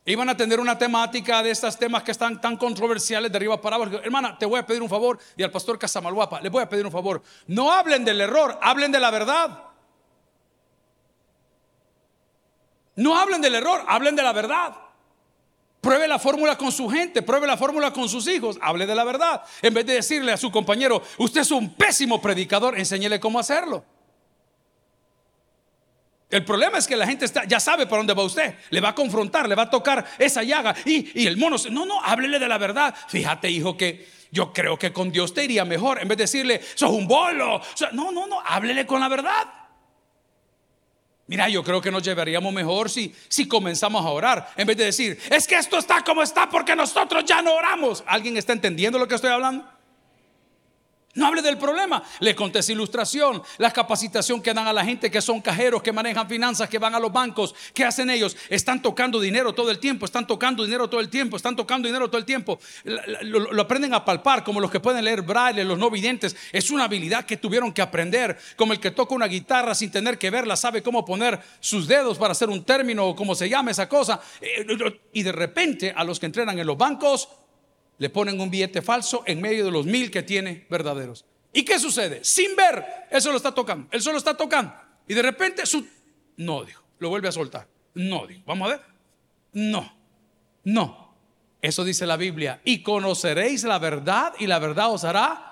Iban 0.05 0.29
a 0.29 0.37
tener 0.37 0.61
una 0.61 0.79
temática 0.79 1.43
de 1.43 1.51
estos 1.51 1.77
temas 1.77 2.05
que 2.05 2.13
están 2.13 2.41
tan 2.41 2.57
controversiales 2.57 3.33
de 3.33 3.37
arriba 3.37 3.61
para 3.61 3.75
abajo. 3.75 3.97
Hermana, 3.97 4.39
te 4.39 4.47
voy 4.47 4.61
a 4.61 4.65
pedir 4.65 4.81
un 4.81 4.89
favor. 4.89 5.19
Y 5.37 5.43
al 5.43 5.51
pastor 5.51 5.81
Casamalguapa, 5.81 6.41
le 6.41 6.49
voy 6.49 6.63
a 6.63 6.69
pedir 6.69 6.87
un 6.87 6.93
favor. 6.93 7.25
No 7.49 7.73
hablen 7.73 8.05
del 8.05 8.21
error, 8.21 8.57
hablen 8.63 8.93
de 8.93 9.01
la 9.01 9.11
verdad. 9.11 9.65
No 12.95 13.19
hablen 13.19 13.41
del 13.41 13.57
error, 13.57 13.85
hablen 13.89 14.15
de 14.15 14.23
la 14.23 14.33
verdad. 14.33 14.88
Pruebe 15.89 16.07
la 16.07 16.19
fórmula 16.19 16.59
con 16.59 16.71
su 16.71 16.87
gente, 16.91 17.23
pruebe 17.23 17.47
la 17.47 17.57
fórmula 17.57 17.95
con 17.95 18.11
sus 18.11 18.29
hijos, 18.29 18.59
hable 18.61 18.85
de 18.85 18.95
la 18.95 19.05
verdad. 19.05 19.41
En 19.63 19.73
vez 19.73 19.87
de 19.87 19.95
decirle 19.95 20.33
a 20.33 20.37
su 20.37 20.51
compañero, 20.51 21.03
usted 21.17 21.41
es 21.41 21.51
un 21.51 21.73
pésimo 21.73 22.21
predicador, 22.21 22.79
enséñele 22.79 23.19
cómo 23.19 23.39
hacerlo. 23.39 23.83
El 26.29 26.45
problema 26.45 26.77
es 26.77 26.87
que 26.87 26.95
la 26.95 27.07
gente 27.07 27.25
está, 27.25 27.47
ya 27.47 27.59
sabe 27.59 27.87
para 27.87 28.01
dónde 28.01 28.13
va 28.13 28.23
usted. 28.23 28.57
Le 28.69 28.83
va 28.83 28.91
a 28.91 28.95
confrontar, 28.95 29.49
le 29.49 29.55
va 29.55 29.63
a 29.63 29.71
tocar 29.71 30.05
esa 30.19 30.43
llaga. 30.43 30.77
Y, 30.85 31.27
el 31.27 31.39
mono, 31.39 31.57
no, 31.71 31.87
no, 31.87 32.05
háblele 32.05 32.39
de 32.39 32.49
la 32.49 32.59
verdad. 32.59 32.95
Fíjate, 33.09 33.49
hijo, 33.51 33.75
que 33.75 34.07
yo 34.31 34.53
creo 34.53 34.79
que 34.79 34.93
con 34.93 35.11
Dios 35.11 35.33
te 35.33 35.45
iría 35.45 35.65
mejor. 35.65 36.03
En 36.03 36.09
vez 36.09 36.19
de 36.19 36.25
decirle, 36.25 36.61
sos 36.75 36.91
un 36.91 37.09
bolo. 37.09 37.63
no, 37.93 38.13
no, 38.13 38.27
no, 38.27 38.43
háblele 38.45 38.85
con 38.85 39.01
la 39.01 39.09
verdad. 39.09 39.49
Mira, 41.29 41.47
yo 41.51 41.63
creo 41.63 41.83
que 41.83 41.91
nos 41.91 42.03
llevaríamos 42.03 42.53
mejor 42.55 42.89
si, 42.89 43.15
si 43.29 43.47
comenzamos 43.47 44.05
a 44.05 44.09
orar. 44.09 44.51
En 44.57 44.67
vez 44.67 44.79
de 44.79 44.87
decir, 44.87 45.19
es 45.31 45.47
que 45.47 45.57
esto 45.57 45.77
está 45.77 46.03
como 46.03 46.23
está 46.23 46.49
porque 46.49 46.75
nosotros 46.75 47.23
ya 47.27 47.43
no 47.43 47.55
oramos. 47.55 48.03
¿Alguien 48.07 48.39
está 48.39 48.55
entendiendo 48.55 48.99
lo 48.99 49.07
que 49.07 49.15
estoy 49.15 49.31
hablando? 49.31 49.78
No 51.19 51.27
hable 51.27 51.43
del 51.43 51.59
problema. 51.59 52.01
Le 52.21 52.37
conté 52.37 52.61
ilustración, 52.69 53.43
la 53.59 53.73
capacitación 53.73 54.41
que 54.41 54.55
dan 54.55 54.69
a 54.69 54.73
la 54.73 54.85
gente 54.85 55.11
que 55.11 55.21
son 55.21 55.41
cajeros, 55.41 55.83
que 55.83 55.91
manejan 55.91 56.29
finanzas, 56.29 56.69
que 56.69 56.79
van 56.79 56.95
a 56.95 57.01
los 57.01 57.13
bancos. 57.13 57.57
¿Qué 57.75 57.85
hacen 57.85 58.09
ellos? 58.09 58.37
Están 58.49 58.81
tocando 58.81 59.19
dinero 59.19 59.53
todo 59.53 59.73
el 59.73 59.81
tiempo, 59.81 60.05
están 60.05 60.29
tocando 60.29 60.65
dinero 60.65 60.89
todo 60.89 61.01
el 61.01 61.09
tiempo, 61.09 61.37
están 61.37 61.57
tocando 61.57 61.89
dinero 61.89 62.07
todo 62.09 62.19
el 62.19 62.25
tiempo. 62.25 62.61
Lo, 62.85 63.61
aprenden 63.61 63.95
a 63.95 64.05
palpar, 64.05 64.45
como 64.45 64.61
los 64.61 64.71
que 64.71 64.79
pueden 64.79 65.05
leer 65.05 65.23
braille, 65.23 65.65
los 65.65 65.77
no 65.77 65.91
videntes. 65.91 66.37
Es 66.53 66.71
una 66.71 66.85
habilidad 66.85 67.25
que 67.25 67.37
tuvieron 67.37 67.73
que 67.73 67.83
aprender, 67.83 68.39
como 68.55 68.73
el 68.73 68.79
que 68.79 68.93
toca 68.93 69.13
una 69.13 69.27
guitarra 69.27 69.75
sin 69.75 69.91
tener 69.91 70.19
que 70.19 70.31
verla, 70.31 70.55
sabe 70.55 70.85
cómo 70.85 71.05
poner 71.05 71.41
sus 71.59 71.89
dedos 71.89 72.17
para 72.17 72.31
hacer 72.31 72.49
un 72.49 72.63
término 72.63 73.05
o 73.05 73.17
como 73.17 73.35
se 73.35 73.49
llama 73.49 73.73
esa 73.73 73.89
cosa. 73.89 74.21
Eh, 74.41 74.65
y 75.13 75.25
de 75.25 75.33
repente 75.33 75.93
a 75.97 76.05
los 76.05 76.21
que 76.21 76.27
entrenan 76.27 76.57
en 76.61 76.67
los 76.67 76.79
bancos, 76.79 77.29
le 77.99 78.11
ponen 78.11 78.41
un 78.41 78.51
billete 78.51 78.83
falso 78.83 79.23
en 79.27 79.41
medio 79.41 79.65
de 79.65 79.71
los 79.71 79.87
mil 79.87 80.11
que 80.11 80.23
tiene 80.23 80.67
verdaderos. 80.71 81.25
¿Y 81.53 81.65
qué 81.65 81.79
sucede? 81.79 82.25
Sin 82.25 82.55
ver, 82.57 82.85
eso 83.11 83.31
lo 83.31 83.37
está 83.37 83.53
tocando, 83.53 83.89
él 83.91 84.01
solo 84.01 84.19
está 84.19 84.37
tocando. 84.37 84.73
Y 85.07 85.15
de 85.15 85.23
repente 85.23 85.67
su... 85.67 85.87
No, 86.37 86.65
dijo, 86.65 86.83
lo 86.99 87.09
vuelve 87.09 87.29
a 87.29 87.33
soltar. 87.33 87.67
No, 87.95 88.27
dijo, 88.27 88.43
vamos 88.47 88.69
a 88.69 88.77
ver. 88.77 88.81
No, 89.53 89.93
no. 90.65 91.09
Eso 91.61 91.83
dice 91.83 92.07
la 92.07 92.17
Biblia. 92.17 92.61
Y 92.65 92.83
conoceréis 92.83 93.65
la 93.65 93.79
verdad 93.79 94.35
y 94.39 94.47
la 94.47 94.59
verdad 94.59 94.93
os 94.93 95.05
hará 95.05 95.48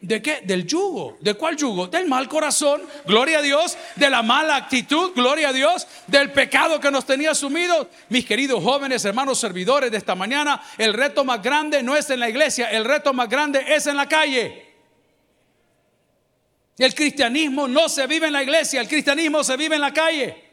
¿De 0.00 0.22
qué? 0.22 0.42
Del 0.44 0.64
yugo. 0.64 1.18
¿De 1.20 1.34
cuál 1.34 1.56
yugo? 1.56 1.88
Del 1.88 2.06
mal 2.06 2.28
corazón, 2.28 2.82
gloria 3.04 3.38
a 3.38 3.42
Dios, 3.42 3.76
de 3.96 4.08
la 4.08 4.22
mala 4.22 4.54
actitud, 4.54 5.12
gloria 5.12 5.48
a 5.48 5.52
Dios, 5.52 5.88
del 6.06 6.30
pecado 6.30 6.78
que 6.78 6.90
nos 6.90 7.04
tenía 7.04 7.34
sumidos. 7.34 7.88
Mis 8.08 8.24
queridos 8.24 8.62
jóvenes, 8.62 9.04
hermanos 9.04 9.40
servidores 9.40 9.90
de 9.90 9.98
esta 9.98 10.14
mañana, 10.14 10.62
el 10.78 10.94
reto 10.94 11.24
más 11.24 11.42
grande 11.42 11.82
no 11.82 11.96
es 11.96 12.08
en 12.10 12.20
la 12.20 12.28
iglesia, 12.28 12.70
el 12.70 12.84
reto 12.84 13.12
más 13.12 13.28
grande 13.28 13.64
es 13.66 13.88
en 13.88 13.96
la 13.96 14.08
calle. 14.08 14.66
El 16.78 16.94
cristianismo 16.94 17.66
no 17.66 17.88
se 17.88 18.06
vive 18.06 18.28
en 18.28 18.34
la 18.34 18.42
iglesia, 18.44 18.80
el 18.80 18.86
cristianismo 18.86 19.42
se 19.42 19.56
vive 19.56 19.74
en 19.74 19.80
la 19.80 19.92
calle. 19.92 20.47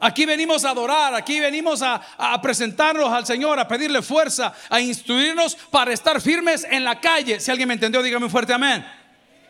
Aquí 0.00 0.24
venimos 0.24 0.64
a 0.64 0.70
adorar, 0.70 1.14
aquí 1.14 1.40
venimos 1.40 1.82
a, 1.82 2.00
presentarnos 2.40 3.12
al 3.12 3.26
Señor, 3.26 3.58
a 3.58 3.68
pedirle 3.68 4.00
fuerza, 4.00 4.54
a 4.70 4.80
instruirnos 4.80 5.54
para 5.70 5.92
estar 5.92 6.20
firmes 6.22 6.64
en 6.64 6.84
la 6.84 6.98
calle. 6.98 7.38
Si 7.38 7.50
alguien 7.50 7.68
me 7.68 7.74
entendió, 7.74 8.02
dígame 8.02 8.24
un 8.24 8.30
fuerte 8.30 8.54
amén. 8.54 8.84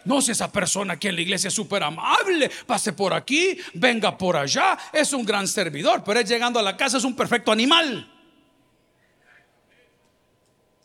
No 0.04 0.20
si 0.20 0.32
esa 0.32 0.50
persona 0.50 0.94
aquí 0.94 1.06
en 1.06 1.14
la 1.14 1.20
iglesia 1.20 1.48
es 1.48 1.54
súper 1.54 1.84
amable, 1.84 2.50
pase 2.66 2.92
por 2.92 3.14
aquí, 3.14 3.56
venga 3.74 4.18
por 4.18 4.36
allá, 4.36 4.76
es 4.92 5.12
un 5.12 5.24
gran 5.24 5.46
servidor, 5.46 6.02
pero 6.02 6.18
es 6.18 6.28
llegando 6.28 6.58
a 6.58 6.62
la 6.62 6.76
casa 6.76 6.98
es 6.98 7.04
un 7.04 7.14
perfecto 7.14 7.52
animal. 7.52 8.10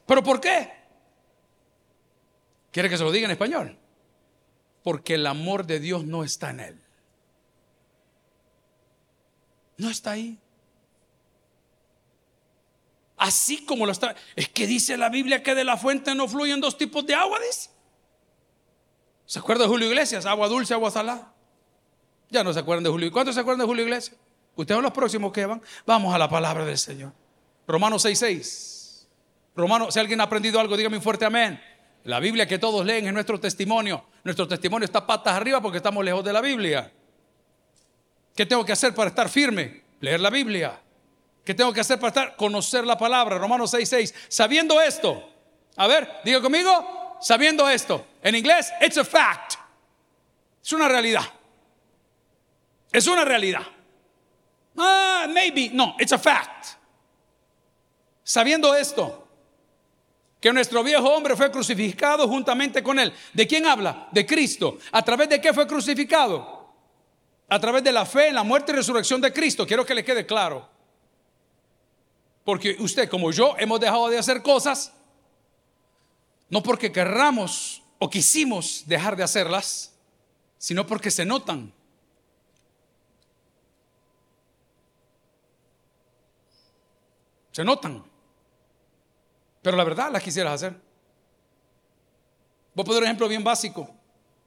¿Pero 0.06 0.22
por 0.22 0.40
qué? 0.40 0.70
¿Quiere 2.72 2.88
que 2.88 2.98
se 2.98 3.04
lo 3.04 3.12
diga 3.12 3.26
en 3.26 3.32
español? 3.32 3.80
Porque 4.84 5.16
el 5.16 5.26
amor 5.26 5.66
de 5.66 5.80
Dios 5.80 6.04
no 6.04 6.24
está 6.24 6.52
en 6.52 6.60
él. 6.60 6.85
No 9.78 9.90
está 9.90 10.12
ahí. 10.12 10.38
Así 13.18 13.66
como 13.66 13.86
lo 13.86 13.92
está. 13.92 14.16
Es 14.36 14.50
que 14.50 14.68
dice 14.68 14.98
la 14.98 15.10
Biblia 15.10 15.42
que 15.42 15.56
de 15.56 15.64
la 15.64 15.78
fuente 15.78 16.14
no 16.16 16.28
fluyen 16.28 16.60
dos 16.62 16.78
tipos 16.78 17.06
de 17.06 17.16
agua. 17.16 17.40
¿Se 19.26 19.40
acuerda 19.40 19.64
de 19.64 19.70
Julio 19.70 19.88
Iglesias? 19.88 20.26
Agua 20.26 20.48
dulce, 20.48 20.74
agua 20.74 20.92
salada. 20.92 21.34
Ya 22.30 22.44
no 22.44 22.54
se 22.54 22.60
acuerdan 22.60 22.84
de 22.84 22.90
Julio. 22.90 23.12
¿Cuántos 23.12 23.36
se 23.36 23.42
acuerdan 23.42 23.60
de 23.60 23.66
Julio 23.66 23.84
Iglesias? 23.84 24.18
Ustedes 24.56 24.78
son 24.78 24.84
los 24.84 24.94
próximos 24.94 25.32
que 25.32 25.46
van. 25.46 25.62
Vamos 25.86 26.14
a 26.14 26.18
la 26.18 26.30
palabra 26.30 26.66
del 26.66 26.78
Señor. 26.78 27.14
Romanos 27.68 28.06
6:6. 28.06 29.08
Romanos, 29.56 29.94
si 29.94 30.00
alguien 30.00 30.20
ha 30.22 30.26
aprendido 30.26 30.60
algo, 30.60 30.76
dígame 30.76 30.98
un 30.98 31.04
fuerte 31.04 31.26
amén. 31.26 31.62
La 32.04 32.20
Biblia 32.20 32.48
que 32.48 32.60
todos 32.60 32.86
leen 32.86 33.08
es 33.08 33.14
nuestro 33.14 33.40
testimonio. 33.40 34.06
Nuestro 34.24 34.48
testimonio 34.48 34.86
está 34.86 35.08
patas 35.08 35.34
arriba 35.34 35.62
porque 35.62 35.78
estamos 35.78 36.04
lejos 36.04 36.24
de 36.24 36.34
la 36.34 36.42
Biblia. 36.42 36.92
¿Qué 38.36 38.46
tengo 38.46 38.66
que 38.66 38.74
hacer 38.74 38.94
para 38.94 39.10
estar 39.10 39.30
firme? 39.30 39.82
Leer 40.02 40.20
la 40.20 40.30
Biblia. 40.30 40.80
¿Qué 41.44 41.54
tengo 41.54 41.72
que 41.72 41.80
hacer 41.80 42.00
para 42.00 42.10
estar? 42.10 42.36
Conocer 42.36 42.86
la 42.86 42.98
palabra. 42.98 43.38
Romanos 43.38 43.74
6:6. 43.74 44.14
Sabiendo 44.28 44.82
esto. 44.82 45.32
A 45.78 45.88
ver, 45.88 46.10
diga 46.26 46.42
conmigo. 46.42 47.18
Sabiendo 47.22 47.70
esto. 47.70 48.06
En 48.22 48.36
inglés, 48.36 48.74
it's 48.82 48.98
a 48.98 49.06
fact. 49.06 49.54
Es 50.64 50.74
una 50.74 50.88
realidad. 50.88 51.24
Es 52.92 53.08
una 53.08 53.24
realidad. 53.24 53.62
Ah, 54.78 55.28
maybe. 55.30 55.70
No, 55.72 55.96
it's 56.00 56.12
a 56.12 56.18
fact. 56.18 56.66
Sabiendo 58.24 58.76
esto, 58.76 59.28
que 60.42 60.52
nuestro 60.52 60.84
viejo 60.84 61.08
hombre 61.08 61.36
fue 61.36 61.52
crucificado 61.52 62.28
juntamente 62.28 62.84
con 62.84 63.00
él. 63.00 63.14
¿De 63.34 63.48
quién 63.48 63.66
habla? 63.66 64.10
De 64.12 64.26
Cristo. 64.26 64.80
¿A 64.92 65.04
través 65.04 65.30
de 65.30 65.40
qué 65.40 65.54
fue 65.54 65.68
crucificado? 65.68 66.55
A 67.48 67.60
través 67.60 67.84
de 67.84 67.92
la 67.92 68.06
fe 68.06 68.30
en 68.30 68.36
la 68.36 68.44
muerte 68.44 68.72
y 68.72 68.76
resurrección 68.76 69.22
de 69.22 69.32
Cristo. 69.32 69.66
Quiero 69.68 69.86
que 69.86 69.96
le 69.96 70.04
quede 70.04 70.26
claro. 70.26 70.68
Porque 72.44 72.76
usted 72.80 73.10
como 73.10 73.32
yo 73.32 73.56
hemos 73.58 73.80
dejado 73.80 74.10
de 74.10 74.18
hacer 74.18 74.42
cosas, 74.42 74.94
no 76.50 76.62
porque 76.62 76.92
querramos 76.92 77.82
o 78.00 78.10
quisimos 78.10 78.84
dejar 78.86 79.16
de 79.16 79.24
hacerlas, 79.24 79.94
sino 80.58 80.86
porque 80.86 81.12
se 81.12 81.26
notan. 81.26 81.74
Se 87.52 87.64
notan. 87.64 88.04
Pero 89.62 89.78
la 89.78 89.84
verdad 89.84 90.12
las 90.12 90.22
quisieras 90.22 90.54
hacer. 90.54 90.80
Voy 92.74 92.84
a 92.84 92.86
poner 92.86 93.02
un 93.02 93.06
ejemplo 93.06 93.28
bien 93.28 93.44
básico. 93.44 93.90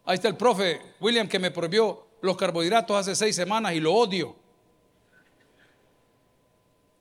Ahí 0.04 0.14
está 0.16 0.28
el 0.28 0.36
profe 0.36 0.80
William 1.00 1.26
que 1.26 1.38
me 1.38 1.50
prohibió 1.50 2.07
los 2.20 2.36
carbohidratos 2.36 2.96
hace 2.96 3.14
seis 3.14 3.36
semanas 3.36 3.72
y 3.74 3.80
lo 3.80 3.94
odio. 3.94 4.36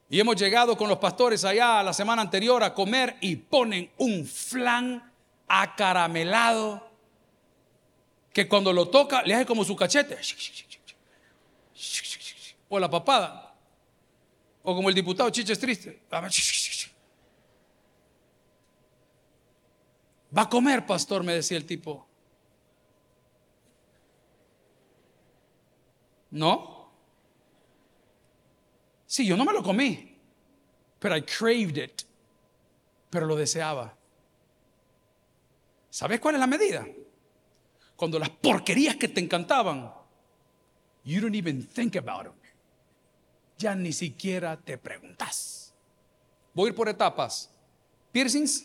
Y 0.10 0.20
hemos 0.20 0.36
llegado 0.38 0.78
con 0.78 0.88
los 0.88 1.00
pastores 1.00 1.44
allá 1.44 1.84
la 1.84 1.94
semana 1.94 2.22
anterior 2.22 2.64
a 2.64 2.74
comer 2.74 3.18
y 3.20 3.36
ponen 3.36 3.92
un 3.98 4.26
flan 4.26 5.12
acaramelado, 5.48 6.90
que 8.32 8.48
cuando 8.48 8.72
lo 8.72 8.88
toca 8.88 9.24
le 9.24 9.36
hace 9.36 9.46
como 9.46 9.66
su 9.66 9.76
cachete. 9.76 10.18
O 12.70 12.80
la 12.80 12.90
papada. 12.90 13.56
O 14.64 14.76
como 14.76 14.90
el 14.90 14.96
diputado 14.96 15.30
Chiches 15.30 15.60
Triste. 15.60 16.04
Va 20.38 20.42
a 20.44 20.50
comer, 20.50 20.86
pastor, 20.86 21.24
me 21.24 21.34
decía 21.34 21.58
el 21.58 21.66
tipo. 21.66 22.06
¿No? 26.38 26.91
Sí, 29.08 29.26
yo 29.26 29.36
no 29.36 29.43
me 29.43 29.54
lo 29.54 29.63
comí, 29.63 30.15
pero 31.00 31.17
I 31.17 31.23
craved 31.23 31.78
it, 31.78 32.04
pero 33.10 33.26
lo 33.26 33.36
deseaba. 33.36 33.97
¿Sabes 35.89 36.19
cuál 36.19 36.36
es 36.36 36.39
la 36.39 36.45
medida? 36.45 36.86
Cuando 37.95 38.19
las 38.19 38.30
porquerías 38.30 38.97
que 38.97 39.08
te 39.08 39.19
encantaban, 39.19 39.91
you 41.04 41.19
don't 41.19 41.36
even 41.36 41.65
think 41.65 41.95
about 41.95 42.26
them. 42.26 42.34
Ya 43.58 43.73
ni 43.73 43.91
siquiera 43.91 44.58
te 44.58 44.78
preguntas. 44.78 45.73
Voy 46.54 46.67
a 46.67 46.69
ir 46.69 46.76
por 46.76 46.88
etapas. 46.88 47.50
Piercings, 48.12 48.63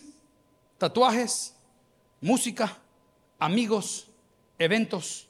tatuajes, 0.76 1.54
música, 2.20 2.76
amigos, 3.38 4.08
eventos, 4.58 5.26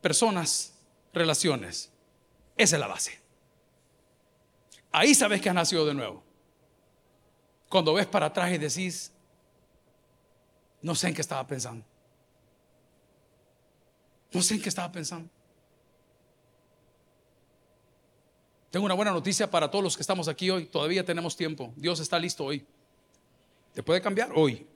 personas, 0.00 0.72
relaciones. 1.12 1.90
Esa 2.56 2.76
es 2.76 2.80
la 2.80 2.86
base. 2.86 3.20
Ahí 4.92 5.14
sabes 5.14 5.40
que 5.40 5.48
has 5.48 5.54
nacido 5.54 5.86
de 5.86 5.94
nuevo. 5.94 6.22
Cuando 7.68 7.94
ves 7.94 8.06
para 8.06 8.26
atrás 8.26 8.52
y 8.52 8.58
decís, 8.58 9.12
no 10.82 10.94
sé 10.94 11.08
en 11.08 11.14
qué 11.14 11.20
estaba 11.20 11.46
pensando. 11.46 11.84
No 14.32 14.42
sé 14.42 14.54
en 14.54 14.62
qué 14.62 14.68
estaba 14.68 14.90
pensando. 14.90 15.28
Tengo 18.70 18.86
una 18.86 18.94
buena 18.94 19.10
noticia 19.10 19.50
para 19.50 19.70
todos 19.70 19.82
los 19.82 19.96
que 19.96 20.02
estamos 20.02 20.28
aquí 20.28 20.50
hoy. 20.50 20.66
Todavía 20.66 21.04
tenemos 21.04 21.36
tiempo. 21.36 21.72
Dios 21.76 21.98
está 21.98 22.18
listo 22.18 22.44
hoy. 22.44 22.64
¿Te 23.74 23.82
puede 23.82 24.00
cambiar 24.00 24.30
hoy? 24.34 24.66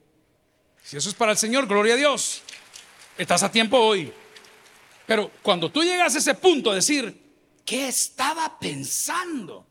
Si 0.83 0.97
eso 0.97 1.09
es 1.09 1.15
para 1.15 1.31
el 1.31 1.37
Señor, 1.37 1.65
gloria 1.65 1.93
a 1.93 1.97
Dios. 1.97 2.41
Estás 3.17 3.43
a 3.43 3.51
tiempo 3.51 3.77
hoy. 3.77 4.13
Pero 5.05 5.31
cuando 5.41 5.71
tú 5.71 5.83
llegas 5.83 6.15
a 6.15 6.17
ese 6.17 6.33
punto 6.35 6.71
de 6.71 6.77
decir, 6.77 7.21
¿qué 7.63 7.87
estaba 7.87 8.57
pensando? 8.59 9.65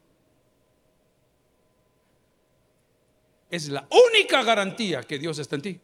Es 3.50 3.68
la 3.68 3.86
única 3.90 4.42
garantía 4.42 5.02
que 5.02 5.18
Dios 5.18 5.38
está 5.38 5.56
en 5.56 5.62
ti. 5.62 5.80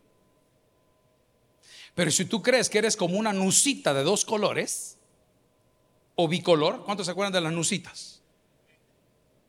Pero 1.94 2.10
si 2.10 2.24
tú 2.24 2.42
crees 2.42 2.70
que 2.70 2.78
eres 2.78 2.96
como 2.96 3.18
una 3.18 3.32
nucita 3.32 3.92
de 3.92 4.02
dos 4.02 4.24
colores 4.24 4.96
o 6.14 6.28
bicolor, 6.28 6.84
¿cuántos 6.84 7.06
se 7.06 7.12
acuerdan 7.12 7.32
de 7.32 7.40
las 7.40 7.52
nucitas? 7.52 8.20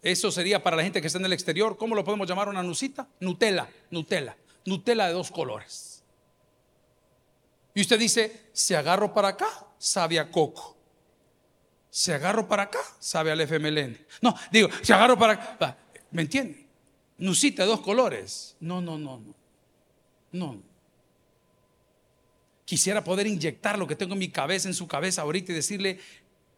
Eso 0.01 0.31
sería 0.31 0.63
para 0.63 0.77
la 0.77 0.83
gente 0.83 0.99
que 0.99 1.07
está 1.07 1.19
en 1.19 1.25
el 1.25 1.33
exterior, 1.33 1.77
¿cómo 1.77 1.95
lo 1.95 2.03
podemos 2.03 2.27
llamar 2.27 2.49
una 2.49 2.63
nucita? 2.63 3.07
Nutella, 3.19 3.69
Nutella, 3.91 4.35
Nutella 4.65 5.07
de 5.07 5.13
dos 5.13 5.29
colores. 5.29 5.90
Y 7.73 7.81
usted 7.81 7.99
dice, 7.99 8.49
si 8.53 8.73
agarro 8.73 9.13
para 9.13 9.29
acá, 9.29 9.47
sabe 9.77 10.19
a 10.19 10.29
coco. 10.29 10.77
Si 11.89 12.11
agarro 12.11 12.47
para 12.47 12.63
acá, 12.63 12.79
sabe 12.99 13.31
al 13.31 13.41
FMLN. 13.41 13.97
No, 14.21 14.35
digo, 14.51 14.69
si 14.81 14.93
agarro 14.93 15.17
para 15.17 15.33
acá, 15.33 15.77
¿me 16.11 16.21
entiende? 16.21 16.67
Nucita 17.17 17.63
de 17.63 17.69
dos 17.69 17.81
colores. 17.81 18.55
No, 18.59 18.81
no, 18.81 18.97
no, 18.97 19.19
no. 19.19 19.35
No. 20.31 20.61
Quisiera 22.65 23.03
poder 23.03 23.27
inyectar 23.27 23.77
lo 23.77 23.85
que 23.85 23.95
tengo 23.95 24.13
en 24.13 24.19
mi 24.19 24.29
cabeza, 24.29 24.67
en 24.69 24.73
su 24.73 24.87
cabeza 24.87 25.21
ahorita 25.21 25.51
y 25.51 25.55
decirle, 25.55 25.99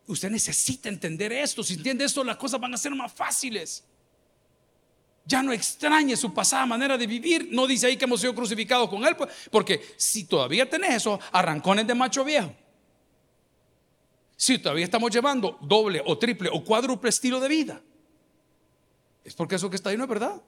usted 0.08 0.30
necesita 0.30 0.90
entender 0.90 1.32
esto. 1.34 1.64
Si 1.64 1.74
entiende 1.74 2.06
esto, 2.06 2.24
las 2.24 2.38
cosas 2.38 2.60
van 2.60 2.74
a 2.74 2.78
ser 2.78 2.94
más 2.94 3.12
fáciles. 3.12 3.84
Ya 5.26 5.42
no 5.42 5.54
extrañe 5.54 6.18
su 6.18 6.34
pasada 6.34 6.66
manera 6.66 6.98
de 6.98 7.08
vivir. 7.08 7.50
No 7.52 7.66
dice 7.66 7.88
ahí 7.88 7.98
que 7.98 8.06
hemos 8.06 8.20
sido 8.20 8.36
crucificados 8.36 8.90
con 8.90 9.06
Él, 9.06 9.16
pues, 9.16 9.30
porque 9.50 9.82
si 9.96 10.26
todavía 10.26 10.70
tenés 10.70 10.96
esos 10.96 11.20
arrancones 11.32 11.88
de 11.88 11.96
macho 11.96 12.26
viejo, 12.26 12.54
si 14.36 14.58
todavía 14.58 14.86
estamos 14.86 15.12
llevando 15.12 15.58
doble 15.62 16.02
o 16.06 16.18
triple 16.18 16.50
o 16.52 16.64
cuádruple 16.64 17.10
estilo 17.10 17.40
de 17.40 17.48
vida, 17.48 17.82
es 19.24 19.34
porque 19.34 19.56
eso 19.56 19.70
que 19.70 19.78
está 19.78 19.90
ahí 19.90 19.98
no 19.98 20.04
es 20.04 20.10
verdad. 20.10 20.42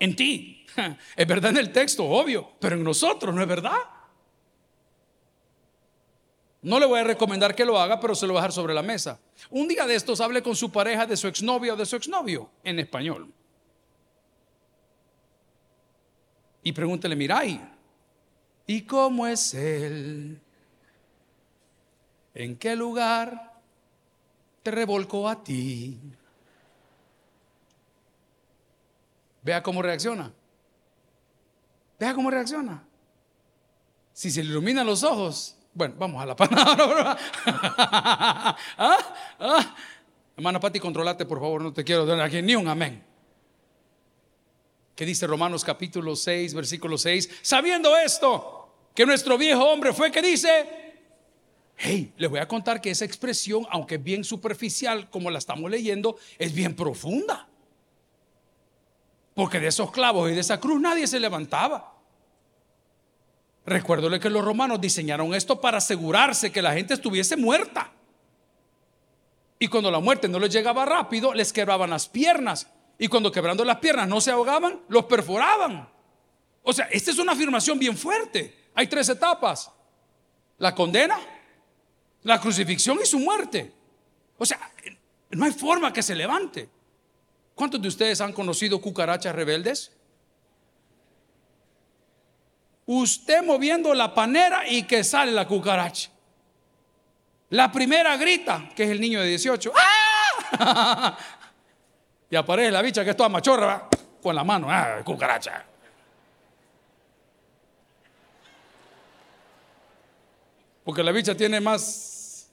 En 0.00 0.16
ti, 0.16 0.66
es 1.16 1.26
verdad 1.26 1.52
en 1.52 1.58
el 1.58 1.72
texto, 1.72 2.04
obvio, 2.04 2.52
pero 2.58 2.74
en 2.74 2.82
nosotros 2.82 3.34
no 3.34 3.40
es 3.40 3.48
verdad. 3.48 3.78
No 6.62 6.78
le 6.78 6.86
voy 6.86 7.00
a 7.00 7.04
recomendar 7.04 7.54
que 7.54 7.64
lo 7.64 7.80
haga, 7.80 7.98
pero 8.00 8.14
se 8.14 8.26
lo 8.26 8.34
voy 8.34 8.38
a 8.38 8.42
dejar 8.42 8.52
sobre 8.52 8.74
la 8.74 8.82
mesa. 8.82 9.18
Un 9.48 9.66
día 9.66 9.86
de 9.86 9.94
estos 9.94 10.20
hable 10.20 10.42
con 10.42 10.54
su 10.54 10.70
pareja 10.70 11.06
de 11.06 11.16
su 11.16 11.26
exnovia 11.26 11.72
o 11.72 11.76
de 11.76 11.86
su 11.86 11.96
exnovio 11.96 12.50
en 12.62 12.78
español. 12.78 13.32
Y 16.62 16.72
pregúntele, 16.72 17.16
miray, 17.16 17.60
¿y 18.66 18.82
cómo 18.82 19.26
es 19.26 19.54
él? 19.54 20.38
¿En 22.34 22.56
qué 22.56 22.76
lugar 22.76 23.58
te 24.62 24.70
revolcó 24.70 25.28
a 25.28 25.42
ti? 25.42 25.98
Vea 29.42 29.62
cómo 29.62 29.80
reacciona. 29.80 30.30
Vea 31.98 32.14
cómo 32.14 32.30
reacciona. 32.30 32.84
Si 34.12 34.30
se 34.30 34.42
le 34.44 34.50
iluminan 34.50 34.86
los 34.86 35.02
ojos, 35.02 35.56
bueno, 35.72 35.94
vamos 35.98 36.22
a 36.22 36.26
la 36.26 36.36
palabra. 36.36 37.16
¿Ah? 37.46 38.56
¿Ah? 39.38 39.76
Hermana 40.36 40.58
Pati, 40.58 40.80
controlate, 40.80 41.26
por 41.26 41.38
favor, 41.38 41.62
no 41.62 41.72
te 41.72 41.84
quiero 41.84 42.06
dar 42.06 42.20
aquí 42.20 42.40
ni 42.42 42.54
un 42.54 42.68
amén. 42.68 43.04
¿Qué 44.94 45.06
dice 45.06 45.26
Romanos 45.26 45.64
capítulo 45.64 46.16
6, 46.16 46.54
versículo 46.54 46.98
6? 46.98 47.40
Sabiendo 47.42 47.96
esto, 47.96 48.74
que 48.94 49.06
nuestro 49.06 49.38
viejo 49.38 49.64
hombre 49.64 49.92
fue 49.92 50.10
que 50.10 50.20
dice, 50.20 50.94
hey, 51.76 52.12
les 52.16 52.28
voy 52.28 52.40
a 52.40 52.48
contar 52.48 52.80
que 52.80 52.90
esa 52.90 53.04
expresión, 53.04 53.66
aunque 53.70 53.98
bien 53.98 54.24
superficial, 54.24 55.08
como 55.08 55.30
la 55.30 55.38
estamos 55.38 55.70
leyendo, 55.70 56.16
es 56.38 56.52
bien 56.52 56.74
profunda. 56.74 57.48
Porque 59.34 59.60
de 59.60 59.68
esos 59.68 59.90
clavos 59.90 60.30
y 60.30 60.34
de 60.34 60.40
esa 60.40 60.60
cruz 60.60 60.80
nadie 60.80 61.06
se 61.06 61.20
levantaba. 61.20 61.99
Recuérdole 63.66 64.18
que 64.18 64.30
los 64.30 64.44
romanos 64.44 64.80
diseñaron 64.80 65.34
esto 65.34 65.60
para 65.60 65.78
asegurarse 65.78 66.50
que 66.50 66.62
la 66.62 66.72
gente 66.72 66.94
estuviese 66.94 67.36
muerta. 67.36 67.92
Y 69.58 69.68
cuando 69.68 69.90
la 69.90 70.00
muerte 70.00 70.28
no 70.28 70.38
les 70.38 70.52
llegaba 70.52 70.86
rápido, 70.86 71.34
les 71.34 71.52
quebraban 71.52 71.90
las 71.90 72.08
piernas. 72.08 72.66
Y 72.98 73.08
cuando 73.08 73.30
quebrando 73.30 73.64
las 73.64 73.78
piernas 73.78 74.08
no 74.08 74.20
se 74.20 74.30
ahogaban, 74.30 74.80
los 74.88 75.04
perforaban. 75.04 75.88
O 76.62 76.72
sea, 76.72 76.86
esta 76.86 77.10
es 77.10 77.18
una 77.18 77.32
afirmación 77.32 77.78
bien 77.78 77.96
fuerte. 77.96 78.68
Hay 78.74 78.86
tres 78.86 79.08
etapas. 79.10 79.70
La 80.58 80.74
condena, 80.74 81.18
la 82.22 82.40
crucifixión 82.40 82.98
y 83.02 83.06
su 83.06 83.18
muerte. 83.18 83.72
O 84.38 84.46
sea, 84.46 84.58
no 85.30 85.44
hay 85.44 85.52
forma 85.52 85.92
que 85.92 86.02
se 86.02 86.14
levante. 86.14 86.68
¿Cuántos 87.54 87.80
de 87.82 87.88
ustedes 87.88 88.20
han 88.22 88.32
conocido 88.32 88.80
cucarachas 88.80 89.34
rebeldes? 89.34 89.92
Usted 92.92 93.44
moviendo 93.44 93.94
la 93.94 94.12
panera 94.12 94.66
y 94.68 94.82
que 94.82 95.04
sale 95.04 95.30
la 95.30 95.46
cucaracha. 95.46 96.10
La 97.50 97.70
primera 97.70 98.16
grita, 98.16 98.68
que 98.74 98.82
es 98.82 98.90
el 98.90 99.00
niño 99.00 99.20
de 99.20 99.28
18. 99.28 99.72
¡Ah! 99.76 101.16
y 102.30 102.34
aparece 102.34 102.72
la 102.72 102.82
bicha 102.82 103.04
que 103.04 103.10
es 103.10 103.16
toda 103.16 103.28
machorra, 103.28 103.88
con 104.20 104.34
la 104.34 104.42
mano, 104.42 104.66
¡ah, 104.68 105.02
cucaracha! 105.04 105.64
Porque 110.84 111.04
la 111.04 111.12
bicha 111.12 111.36
tiene 111.36 111.60
más 111.60 112.50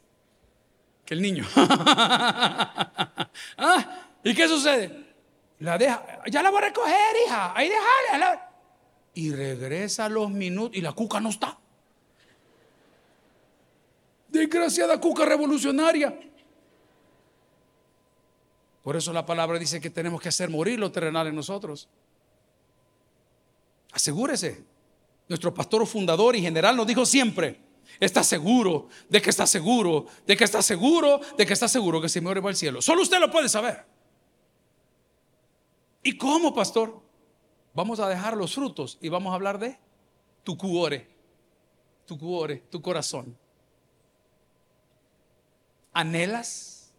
que 1.03 1.15
el 1.15 1.21
niño. 1.21 1.47
¿Ah? 1.55 2.75
¿Y 4.23 4.35
qué 4.35 4.47
sucede? 4.47 5.07
La 5.59 5.79
deja, 5.79 6.03
ya 6.27 6.43
la 6.43 6.51
voy 6.51 6.59
a 6.59 6.65
recoger, 6.65 7.15
hija. 7.25 7.53
Ahí 7.55 7.69
déjala 7.69 8.46
y 9.17 9.31
regresa 9.31 10.05
a 10.05 10.09
los 10.09 10.29
minutos 10.29 10.77
y 10.77 10.81
la 10.81 10.91
cuca 10.91 11.19
no 11.19 11.29
está. 11.29 11.57
Desgraciada 14.27 15.01
cuca 15.01 15.25
revolucionaria. 15.25 16.19
Por 18.83 18.95
eso 18.95 19.11
la 19.11 19.25
palabra 19.25 19.57
dice 19.57 19.81
que 19.81 19.89
tenemos 19.89 20.21
que 20.21 20.29
hacer 20.29 20.51
morir 20.51 20.77
lo 20.77 20.91
terrenal 20.91 21.25
en 21.25 21.35
nosotros. 21.35 21.89
Asegúrese. 23.91 24.63
Nuestro 25.27 25.51
pastor 25.51 25.87
fundador 25.87 26.35
y 26.35 26.41
general 26.43 26.77
nos 26.77 26.85
dijo 26.85 27.03
siempre, 27.03 27.59
está 27.99 28.23
seguro 28.23 28.87
de 29.09 29.19
que 29.19 29.31
está 29.31 29.47
seguro, 29.47 30.05
de 30.27 30.37
que 30.37 30.43
está 30.43 30.61
seguro, 30.61 31.21
de 31.35 31.43
que 31.43 31.53
está 31.53 31.67
seguro 31.67 31.99
que 31.99 32.07
se 32.07 32.21
muere 32.21 32.39
va 32.39 32.51
al 32.51 32.55
cielo. 32.55 32.83
Solo 32.83 33.01
usted 33.01 33.19
lo 33.19 33.31
puede 33.31 33.49
saber. 33.49 33.83
¿Y 36.03 36.15
cómo, 36.19 36.53
pastor? 36.53 37.06
Vamos 37.77 37.99
a 37.99 38.09
dejar 38.09 38.35
los 38.35 38.55
frutos 38.55 38.97
y 39.01 39.09
vamos 39.09 39.31
a 39.31 39.35
hablar 39.35 39.59
de 39.59 39.77
tu 40.43 40.57
cuore, 40.57 41.07
tu 42.07 42.17
cuore, 42.17 42.63
tu 42.71 42.81
corazón. 42.81 43.37
¿Anhelas? 45.93 46.91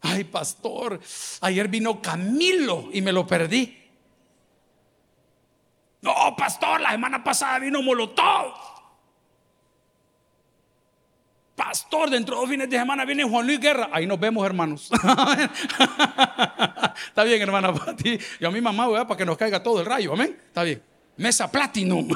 Ay, 0.00 0.24
pastor, 0.24 0.98
ayer 1.42 1.68
vino 1.68 2.00
Camilo 2.00 2.88
y 2.94 3.02
me 3.02 3.12
lo 3.12 3.26
perdí. 3.26 3.76
No, 6.00 6.14
pastor, 6.34 6.80
la 6.80 6.92
semana 6.92 7.22
pasada 7.22 7.58
vino 7.58 7.82
Molotov. 7.82 8.54
Pastor, 11.58 12.08
dentro 12.08 12.36
de 12.36 12.40
dos 12.40 12.48
fines 12.48 12.70
de 12.70 12.78
semana 12.78 13.04
viene 13.04 13.24
Juan 13.24 13.44
Luis 13.44 13.58
Guerra. 13.58 13.88
Ahí 13.90 14.06
nos 14.06 14.20
vemos, 14.20 14.46
hermanos. 14.46 14.88
Está 17.08 17.24
bien, 17.24 17.42
hermana 17.42 17.74
ti 17.96 18.16
Y 18.38 18.44
a 18.44 18.50
mi 18.52 18.60
mamá, 18.60 18.86
voy 18.86 19.00
para 19.00 19.16
que 19.16 19.26
nos 19.26 19.36
caiga 19.36 19.60
todo 19.60 19.80
el 19.80 19.86
rayo. 19.86 20.12
Amén. 20.12 20.40
Está 20.46 20.62
bien. 20.62 20.80
Mesa 21.16 21.50
Platinum. 21.50 22.08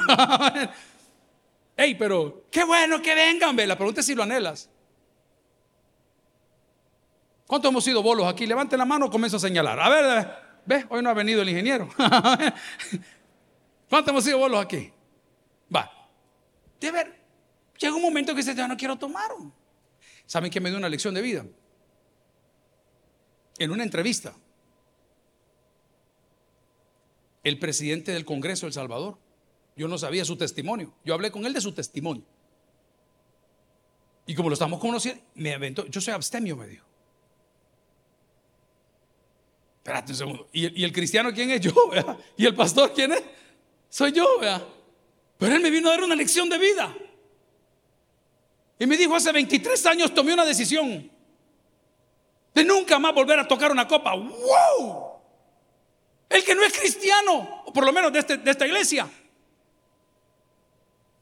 Ey, 1.75 1.95
pero 1.95 2.45
qué 2.49 2.63
bueno 2.63 3.01
que 3.01 3.13
vengan. 3.13 3.53
Ve. 3.53 3.67
La 3.67 3.75
pregunta 3.75 3.99
es 3.99 4.05
si 4.05 4.15
lo 4.15 4.23
anhelas. 4.23 4.69
¿Cuántos 7.45 7.69
hemos 7.69 7.83
sido 7.83 8.01
bolos 8.01 8.25
aquí? 8.25 8.45
Levante 8.45 8.77
la 8.77 8.85
mano, 8.85 9.11
comienzo 9.11 9.35
a 9.35 9.41
señalar. 9.41 9.77
A 9.77 9.89
ver, 9.89 10.37
ve, 10.65 10.85
hoy 10.87 11.03
no 11.03 11.09
ha 11.09 11.13
venido 11.13 11.41
el 11.41 11.49
ingeniero. 11.49 11.89
¿Cuántos 13.89 14.09
hemos 14.09 14.23
sido 14.23 14.37
bolos 14.37 14.63
aquí? 14.63 14.89
Va. 15.75 15.91
De 16.79 16.91
ver, 16.91 17.22
llega 17.77 17.95
un 17.95 18.01
momento 18.01 18.33
que 18.33 18.37
dice, 18.37 18.55
ya 18.55 18.67
no 18.67 18.77
quiero 18.77 18.97
tomar. 18.97 19.31
¿Saben 20.25 20.51
que 20.51 20.59
me 20.59 20.69
dio 20.69 20.77
una 20.77 20.89
lección 20.89 21.13
de 21.13 21.21
vida? 21.21 21.45
En 23.57 23.71
una 23.71 23.83
entrevista, 23.83 24.35
el 27.43 27.59
presidente 27.59 28.11
del 28.11 28.25
Congreso 28.25 28.65
de 28.65 28.69
El 28.69 28.73
Salvador, 28.73 29.17
yo 29.75 29.87
no 29.87 29.97
sabía 29.97 30.25
su 30.25 30.37
testimonio, 30.37 30.93
yo 31.03 31.13
hablé 31.13 31.31
con 31.31 31.45
él 31.45 31.53
de 31.53 31.61
su 31.61 31.73
testimonio. 31.73 32.23
Y 34.25 34.35
como 34.35 34.49
lo 34.49 34.53
estamos 34.53 34.79
conociendo, 34.79 35.21
me 35.35 35.53
aventó, 35.53 35.85
yo 35.87 35.99
soy 35.99 36.13
abstemio, 36.13 36.55
me 36.55 36.67
dijo. 36.67 36.85
Espérate 39.79 40.13
un 40.13 40.17
segundo. 40.17 40.49
¿Y 40.53 40.83
el, 40.83 40.93
cristiano 40.93 41.33
quién 41.33 41.51
es? 41.51 41.59
Yo, 41.61 41.73
¿Y 42.37 42.45
el 42.45 42.55
pastor 42.55 42.93
quién 42.93 43.11
es? 43.11 43.21
Soy 43.89 44.13
yo, 44.13 44.39
vea. 44.39 44.65
Pero 45.37 45.55
él 45.55 45.61
me 45.61 45.69
vino 45.69 45.89
a 45.89 45.91
dar 45.91 46.03
una 46.03 46.15
lección 46.15 46.49
de 46.49 46.57
vida. 46.57 46.95
Y 48.79 48.85
me 48.85 48.97
dijo, 48.97 49.15
hace 49.15 49.31
23 49.31 49.85
años 49.85 50.13
tomé 50.13 50.33
una 50.33 50.45
decisión 50.45 51.09
de 52.53 52.63
nunca 52.63 52.99
más 52.99 53.13
volver 53.13 53.39
a 53.39 53.47
tocar 53.47 53.71
una 53.71 53.87
copa. 53.87 54.13
¡Wow! 54.15 55.13
El 56.29 56.43
que 56.43 56.55
no 56.55 56.63
es 56.63 56.77
cristiano, 56.77 57.63
o 57.65 57.73
por 57.73 57.85
lo 57.85 57.93
menos 57.93 58.11
de, 58.11 58.19
este, 58.19 58.37
de 58.37 58.51
esta 58.51 58.65
iglesia, 58.65 59.09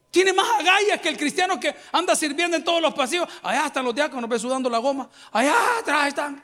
tiene 0.09 0.33
más 0.33 0.47
agallas 0.59 0.99
que 1.01 1.09
el 1.09 1.17
cristiano 1.17 1.59
que 1.59 1.73
anda 1.91 2.15
sirviendo 2.15 2.57
en 2.57 2.63
todos 2.63 2.81
los 2.81 2.93
pasillos. 2.93 3.27
Allá 3.41 3.67
están 3.67 3.85
los 3.85 3.95
diáconos, 3.95 4.29
ve 4.29 4.37
sudando 4.37 4.69
la 4.69 4.77
goma. 4.77 5.09
Allá 5.31 5.79
atrás 5.79 6.07
están. 6.09 6.43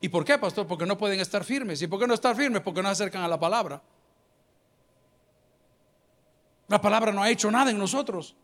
¿Y 0.00 0.08
por 0.08 0.24
qué, 0.24 0.38
pastor? 0.38 0.66
Porque 0.66 0.86
no 0.86 0.96
pueden 0.96 1.20
estar 1.20 1.42
firmes. 1.42 1.80
¿Y 1.82 1.86
por 1.86 1.98
qué 1.98 2.06
no 2.06 2.14
estar 2.14 2.36
firmes? 2.36 2.60
Porque 2.62 2.82
no 2.82 2.88
se 2.88 2.92
acercan 2.92 3.22
a 3.22 3.28
la 3.28 3.40
palabra. 3.40 3.82
La 6.68 6.80
palabra 6.80 7.12
no 7.12 7.22
ha 7.22 7.30
hecho 7.30 7.50
nada 7.50 7.70
en 7.70 7.78
nosotros. 7.78 8.34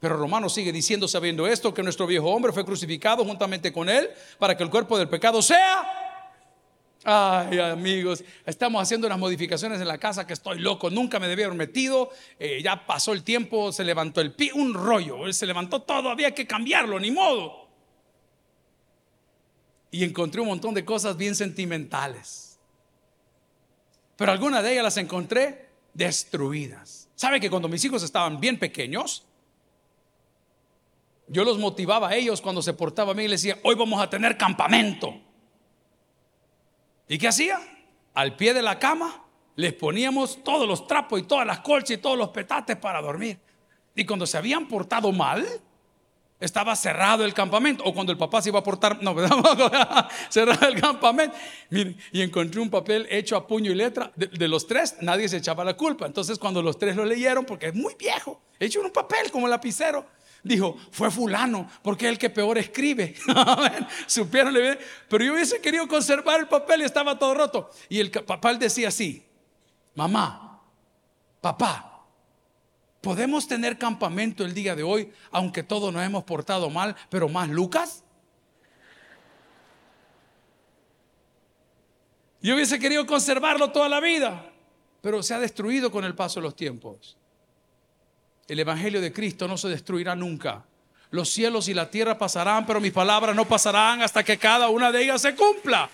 Pero 0.00 0.16
Romano 0.16 0.48
sigue 0.48 0.72
diciendo, 0.72 1.06
sabiendo 1.08 1.46
esto, 1.46 1.74
que 1.74 1.82
nuestro 1.82 2.06
viejo 2.06 2.28
hombre 2.28 2.52
fue 2.52 2.64
crucificado 2.64 3.24
juntamente 3.24 3.72
con 3.72 3.88
él 3.88 4.10
para 4.38 4.56
que 4.56 4.62
el 4.62 4.70
cuerpo 4.70 4.98
del 4.98 5.08
pecado 5.08 5.42
sea. 5.42 5.96
Ay, 7.04 7.58
amigos, 7.58 8.22
estamos 8.44 8.82
haciendo 8.82 9.06
unas 9.06 9.18
modificaciones 9.18 9.80
en 9.80 9.88
la 9.88 9.98
casa 9.98 10.26
que 10.26 10.34
estoy 10.34 10.58
loco, 10.58 10.90
nunca 10.90 11.18
me 11.18 11.28
debía 11.28 11.46
haber 11.46 11.56
metido, 11.56 12.10
eh, 12.38 12.60
ya 12.62 12.86
pasó 12.86 13.12
el 13.12 13.22
tiempo, 13.22 13.72
se 13.72 13.84
levantó 13.84 14.20
el 14.20 14.34
pie, 14.34 14.52
un 14.52 14.74
rollo, 14.74 15.32
se 15.32 15.46
levantó 15.46 15.80
todo, 15.80 16.10
había 16.10 16.34
que 16.34 16.46
cambiarlo, 16.46 17.00
ni 17.00 17.10
modo 17.10 17.70
y 19.90 20.04
encontré 20.04 20.40
un 20.40 20.48
montón 20.48 20.74
de 20.74 20.84
cosas 20.84 21.16
bien 21.16 21.34
sentimentales. 21.34 22.58
Pero 24.16 24.32
algunas 24.32 24.62
de 24.62 24.72
ellas 24.72 24.84
las 24.84 24.96
encontré 24.98 25.69
destruidas. 26.00 27.10
¿Sabe 27.14 27.38
que 27.40 27.50
cuando 27.50 27.68
mis 27.68 27.84
hijos 27.84 28.02
estaban 28.02 28.40
bien 28.40 28.58
pequeños, 28.58 29.26
yo 31.28 31.44
los 31.44 31.58
motivaba 31.58 32.08
a 32.08 32.16
ellos 32.16 32.40
cuando 32.40 32.62
se 32.62 32.72
portaban 32.72 33.14
bien 33.14 33.26
y 33.26 33.30
les 33.32 33.42
decía, 33.42 33.60
hoy 33.64 33.74
vamos 33.74 34.02
a 34.02 34.08
tener 34.08 34.38
campamento. 34.38 35.14
¿Y 37.06 37.18
qué 37.18 37.28
hacía? 37.28 37.60
Al 38.14 38.34
pie 38.34 38.54
de 38.54 38.62
la 38.62 38.78
cama 38.78 39.24
les 39.56 39.74
poníamos 39.74 40.42
todos 40.42 40.66
los 40.66 40.86
trapos 40.86 41.20
y 41.20 41.24
todas 41.24 41.46
las 41.46 41.60
colchas 41.60 41.90
y 41.90 41.98
todos 41.98 42.16
los 42.16 42.30
petates 42.30 42.76
para 42.76 43.02
dormir. 43.02 43.38
Y 43.94 44.06
cuando 44.06 44.26
se 44.26 44.38
habían 44.38 44.66
portado 44.68 45.12
mal, 45.12 45.46
estaba 46.40 46.74
cerrado 46.74 47.24
el 47.24 47.34
campamento. 47.34 47.84
O 47.84 47.92
cuando 47.92 48.10
el 48.10 48.18
papá 48.18 48.42
se 48.42 48.48
iba 48.48 48.58
a 48.58 48.64
portar, 48.64 49.02
no, 49.02 49.14
cerrado 50.28 50.66
el 50.66 50.80
campamento. 50.80 51.36
Miren, 51.68 51.96
y 52.10 52.22
encontré 52.22 52.60
un 52.60 52.70
papel 52.70 53.06
hecho 53.10 53.36
a 53.36 53.46
puño 53.46 53.70
y 53.70 53.74
letra. 53.74 54.10
De, 54.16 54.48
los 54.48 54.66
tres, 54.66 54.96
nadie 55.02 55.28
se 55.28 55.36
echaba 55.36 55.62
la 55.62 55.74
culpa. 55.76 56.06
Entonces, 56.06 56.38
cuando 56.38 56.62
los 56.62 56.78
tres 56.78 56.96
lo 56.96 57.04
leyeron, 57.04 57.44
porque 57.44 57.66
es 57.66 57.74
muy 57.74 57.94
viejo, 57.94 58.40
hecho 58.58 58.80
en 58.80 58.86
un 58.86 58.92
papel 58.92 59.30
como 59.30 59.46
lapicero, 59.46 60.06
dijo: 60.42 60.76
Fue 60.90 61.10
Fulano, 61.10 61.68
porque 61.82 62.06
es 62.06 62.12
el 62.12 62.18
que 62.18 62.30
peor 62.30 62.56
escribe. 62.58 63.14
Supieron, 64.06 64.54
pero 65.08 65.24
yo 65.24 65.34
hubiese 65.34 65.60
querido 65.60 65.86
conservar 65.86 66.40
el 66.40 66.48
papel 66.48 66.80
y 66.80 66.84
estaba 66.84 67.18
todo 67.18 67.34
roto. 67.34 67.70
Y 67.88 68.00
el 68.00 68.10
papá 68.10 68.54
decía 68.54 68.88
así: 68.88 69.22
Mamá, 69.94 70.62
papá, 71.40 71.89
¿Podemos 73.00 73.48
tener 73.48 73.78
campamento 73.78 74.44
el 74.44 74.52
día 74.52 74.76
de 74.76 74.82
hoy, 74.82 75.10
aunque 75.30 75.62
todos 75.62 75.92
nos 75.92 76.02
hemos 76.02 76.24
portado 76.24 76.68
mal, 76.68 76.94
pero 77.08 77.28
más 77.28 77.48
Lucas? 77.48 78.04
Yo 82.42 82.54
hubiese 82.54 82.78
querido 82.78 83.06
conservarlo 83.06 83.70
toda 83.70 83.88
la 83.88 84.00
vida, 84.00 84.50
pero 85.00 85.22
se 85.22 85.34
ha 85.34 85.38
destruido 85.38 85.90
con 85.90 86.04
el 86.04 86.14
paso 86.14 86.40
de 86.40 86.44
los 86.44 86.56
tiempos. 86.56 87.16
El 88.48 88.58
Evangelio 88.60 89.00
de 89.00 89.12
Cristo 89.12 89.48
no 89.48 89.56
se 89.56 89.68
destruirá 89.68 90.14
nunca. 90.14 90.64
Los 91.10 91.30
cielos 91.30 91.68
y 91.68 91.74
la 91.74 91.90
tierra 91.90 92.18
pasarán, 92.18 92.66
pero 92.66 92.80
mis 92.80 92.92
palabras 92.92 93.34
no 93.34 93.46
pasarán 93.46 94.02
hasta 94.02 94.22
que 94.22 94.38
cada 94.38 94.68
una 94.68 94.92
de 94.92 95.04
ellas 95.04 95.22
se 95.22 95.34
cumpla. 95.34 95.88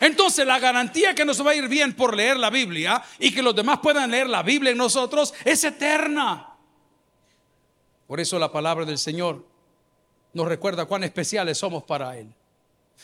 Entonces 0.00 0.46
la 0.46 0.58
garantía 0.58 1.14
que 1.14 1.24
nos 1.24 1.44
va 1.44 1.52
a 1.52 1.54
ir 1.54 1.68
bien 1.68 1.92
por 1.94 2.16
leer 2.16 2.36
la 2.36 2.50
Biblia 2.50 3.02
y 3.18 3.32
que 3.32 3.42
los 3.42 3.54
demás 3.54 3.78
puedan 3.80 4.10
leer 4.10 4.28
la 4.28 4.42
Biblia 4.42 4.72
en 4.72 4.78
nosotros 4.78 5.34
es 5.44 5.64
eterna. 5.64 6.47
Por 8.08 8.20
eso 8.20 8.38
la 8.38 8.50
palabra 8.50 8.86
del 8.86 8.96
Señor 8.96 9.44
nos 10.32 10.48
recuerda 10.48 10.86
cuán 10.86 11.04
especiales 11.04 11.58
somos 11.58 11.84
para 11.84 12.16
Él. 12.16 12.34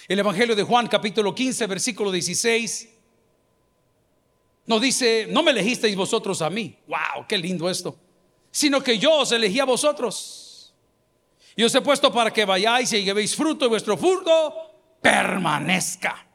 El 0.08 0.18
Evangelio 0.18 0.56
de 0.56 0.62
Juan 0.62 0.86
capítulo 0.86 1.34
15 1.34 1.66
versículo 1.66 2.10
16 2.10 2.88
nos 4.64 4.80
dice, 4.80 5.26
no 5.28 5.42
me 5.42 5.50
elegisteis 5.50 5.94
vosotros 5.94 6.40
a 6.40 6.48
mí. 6.48 6.78
¡Wow! 6.88 7.26
¡Qué 7.28 7.36
lindo 7.36 7.68
esto! 7.68 7.94
Sino 8.50 8.82
que 8.82 8.98
yo 8.98 9.12
os 9.12 9.30
elegí 9.32 9.60
a 9.60 9.66
vosotros. 9.66 10.74
Y 11.54 11.62
os 11.64 11.74
he 11.74 11.82
puesto 11.82 12.10
para 12.10 12.32
que 12.32 12.46
vayáis 12.46 12.90
y 12.94 13.04
llevéis 13.04 13.36
fruto 13.36 13.66
y 13.66 13.68
vuestro 13.68 13.98
fruto 13.98 14.54
permanezca. 15.02 16.26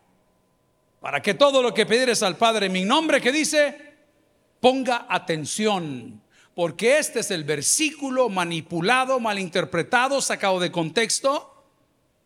Para 1.00 1.24
que 1.24 1.34
todo 1.34 1.64
lo 1.64 1.74
que 1.74 1.88
pidieres 1.88 2.22
al 2.22 2.38
Padre 2.38 2.68
en 2.68 2.74
mi 2.74 2.86
nombre, 2.86 3.20
que 3.20 3.32
dice, 3.32 3.96
ponga 4.60 5.08
atención 5.10 6.22
porque 6.56 6.98
este 6.98 7.20
es 7.20 7.32
el 7.32 7.44
versículo 7.44 8.30
manipulado, 8.30 9.20
malinterpretado, 9.20 10.22
sacado 10.22 10.60
de 10.60 10.72
contexto, 10.72 11.64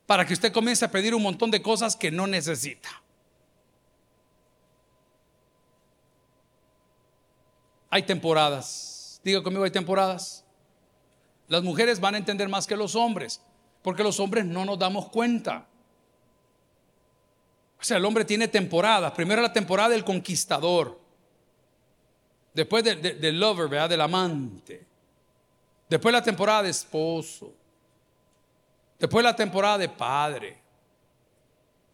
para 0.05 0.25
que 0.25 0.33
usted 0.33 0.51
comience 0.51 0.83
a 0.86 0.91
pedir 0.91 1.15
un 1.15 1.23
montón 1.23 1.51
de 1.51 1.62
cosas 1.62 1.95
que 1.95 2.12
no 2.12 2.27
necesita. 2.27 2.89
Hay 7.89 8.03
temporadas. 8.03 9.21
Diga 9.24 9.43
conmigo, 9.43 9.63
hay 9.63 9.71
temporadas. 9.71 10.43
Las 11.47 11.61
mujeres 11.61 11.99
van 11.99 12.15
a 12.15 12.17
entender 12.17 12.49
más 12.49 12.65
que 12.65 12.76
los 12.76 12.95
hombres, 12.95 13.41
porque 13.84 14.03
los 14.03 14.19
hombres 14.19 14.45
no 14.45 14.65
nos 14.65 14.80
damos 14.80 15.09
cuenta. 15.09 15.67
O 17.80 17.84
sea, 17.84 17.97
el 17.97 18.05
hombre 18.05 18.26
tiene 18.26 18.47
temporadas. 18.47 19.11
Primero 19.11 19.41
la 19.41 19.53
temporada 19.53 19.89
del 19.89 20.03
conquistador. 20.03 21.03
Después 22.54 22.84
del 22.84 23.39
lover, 23.39 23.68
¿verdad? 23.68 23.89
Del 23.89 24.01
amante. 24.01 24.86
Después 25.89 26.14
la 26.14 26.22
temporada 26.22 26.64
de 26.64 26.70
esposo. 26.70 27.54
Después 28.99 29.24
la 29.24 29.36
temporada 29.36 29.78
de 29.80 29.89
padre. 29.89 30.58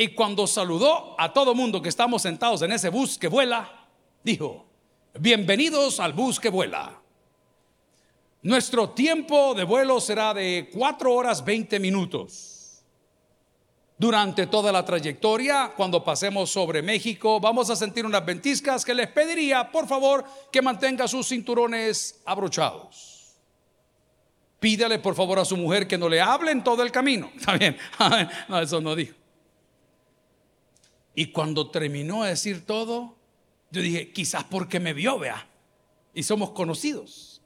Y 0.00 0.14
cuando 0.14 0.46
saludó 0.46 1.14
a 1.18 1.30
todo 1.30 1.54
mundo 1.54 1.82
que 1.82 1.90
estamos 1.90 2.22
sentados 2.22 2.62
en 2.62 2.72
ese 2.72 2.88
bus 2.88 3.18
que 3.18 3.28
vuela, 3.28 3.86
dijo, 4.24 4.64
bienvenidos 5.18 6.00
al 6.00 6.14
bus 6.14 6.40
que 6.40 6.48
vuela. 6.48 6.98
Nuestro 8.40 8.88
tiempo 8.88 9.52
de 9.52 9.64
vuelo 9.64 10.00
será 10.00 10.32
de 10.32 10.70
4 10.72 11.12
horas 11.12 11.44
20 11.44 11.78
minutos. 11.80 12.82
Durante 13.98 14.46
toda 14.46 14.72
la 14.72 14.86
trayectoria, 14.86 15.74
cuando 15.76 16.02
pasemos 16.02 16.50
sobre 16.50 16.80
México, 16.80 17.38
vamos 17.38 17.68
a 17.68 17.76
sentir 17.76 18.06
unas 18.06 18.24
ventiscas 18.24 18.86
que 18.86 18.94
les 18.94 19.08
pediría, 19.08 19.70
por 19.70 19.86
favor, 19.86 20.24
que 20.50 20.62
mantenga 20.62 21.06
sus 21.08 21.28
cinturones 21.28 22.22
abrochados. 22.24 23.36
Pídale, 24.60 24.98
por 24.98 25.14
favor, 25.14 25.40
a 25.40 25.44
su 25.44 25.58
mujer 25.58 25.86
que 25.86 25.98
no 25.98 26.08
le 26.08 26.22
hable 26.22 26.52
en 26.52 26.64
todo 26.64 26.82
el 26.82 26.90
camino. 26.90 27.30
Está 27.36 27.58
bien, 27.58 27.76
no, 28.48 28.60
eso 28.60 28.80
no 28.80 28.96
dijo. 28.96 29.19
Y 31.14 31.32
cuando 31.32 31.70
terminó 31.70 32.22
de 32.22 32.30
decir 32.30 32.64
todo, 32.64 33.16
yo 33.70 33.82
dije, 33.82 34.12
quizás 34.12 34.44
porque 34.44 34.80
me 34.80 34.92
vio, 34.92 35.18
vea, 35.18 35.46
y 36.14 36.22
somos 36.22 36.50
conocidos. 36.50 37.42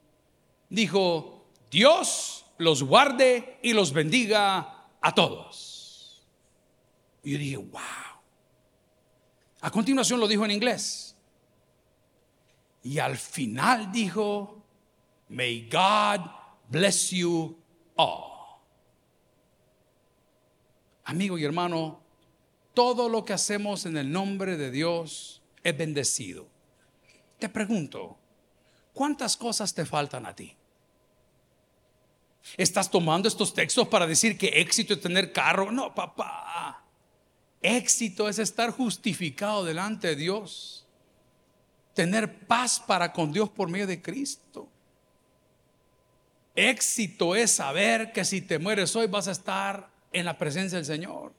Dijo, 0.69 1.47
Dios 1.71 2.47
los 2.59 2.83
guarde 2.83 3.59
y 3.63 3.73
los 3.73 3.93
bendiga 3.93 4.87
a 5.01 5.15
todos. 5.15 6.25
Y 7.23 7.33
yo 7.33 7.39
dije, 7.39 7.57
wow. 7.57 7.81
A 9.61 9.71
continuación 9.71 10.21
lo 10.21 10.29
dijo 10.29 10.45
en 10.45 10.51
inglés. 10.51 11.17
Y 12.83 12.99
al 12.99 13.17
final 13.17 13.91
dijo, 13.91 14.63
May 15.29 15.69
God 15.71 16.31
bless 16.69 17.11
you 17.11 17.57
all. 17.97 18.61
Amigo 21.05 21.39
y 21.39 21.45
hermano, 21.45 22.04
todo 22.75 23.09
lo 23.09 23.25
que 23.25 23.33
hacemos 23.33 23.87
en 23.87 23.97
el 23.97 24.11
nombre 24.11 24.57
de 24.57 24.71
Dios 24.71 25.41
es 25.63 25.77
bendecido. 25.77 26.47
Te 27.39 27.49
pregunto, 27.49 28.19
¿cuántas 28.93 29.37
cosas 29.37 29.73
te 29.73 29.87
faltan 29.87 30.27
a 30.27 30.35
ti? 30.35 30.55
¿Estás 32.57 32.91
tomando 32.91 33.29
estos 33.29 33.55
textos 33.55 33.89
para 33.89 34.07
decir 34.07 34.37
que 34.37 34.49
éxito 34.49 34.95
es 34.95 35.01
tener 35.01 35.33
carro? 35.33 35.73
No, 35.73 35.95
papá. 35.95 36.85
Éxito 37.63 38.29
es 38.29 38.39
estar 38.39 38.71
justificado 38.71 39.65
delante 39.65 40.09
de 40.09 40.17
Dios. 40.17 40.87
Tener 41.95 42.47
paz 42.47 42.79
para 42.79 43.13
con 43.13 43.33
Dios 43.33 43.49
por 43.49 43.71
medio 43.71 43.87
de 43.87 44.03
Cristo. 44.03 44.69
Éxito 46.55 47.35
es 47.35 47.53
saber 47.53 48.13
que 48.13 48.25
si 48.25 48.43
te 48.43 48.59
mueres 48.59 48.95
hoy 48.95 49.07
vas 49.07 49.29
a 49.29 49.33
estar 49.33 49.91
en 50.13 50.25
la 50.25 50.37
presencia 50.37 50.77
del 50.77 50.85
Señor. 50.85 51.33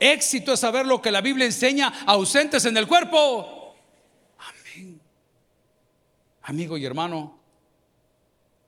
Éxito 0.00 0.54
es 0.54 0.60
saber 0.60 0.86
lo 0.86 1.02
que 1.02 1.10
la 1.12 1.20
Biblia 1.20 1.44
enseña 1.44 1.88
ausentes 2.06 2.64
en 2.64 2.76
el 2.76 2.88
cuerpo. 2.88 3.76
Amén. 4.38 4.98
Amigo 6.42 6.78
y 6.78 6.86
hermano, 6.86 7.38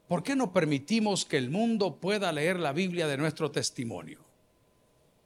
¿por 0.06 0.22
qué 0.22 0.36
no 0.36 0.52
permitimos 0.52 1.24
que 1.24 1.38
el 1.38 1.48
mundo 1.48 1.96
pueda 1.96 2.30
leer 2.30 2.58
la 2.58 2.72
Biblia 2.72 3.06
de 3.06 3.16
nuestro 3.16 3.50
testimonio? 3.50 4.20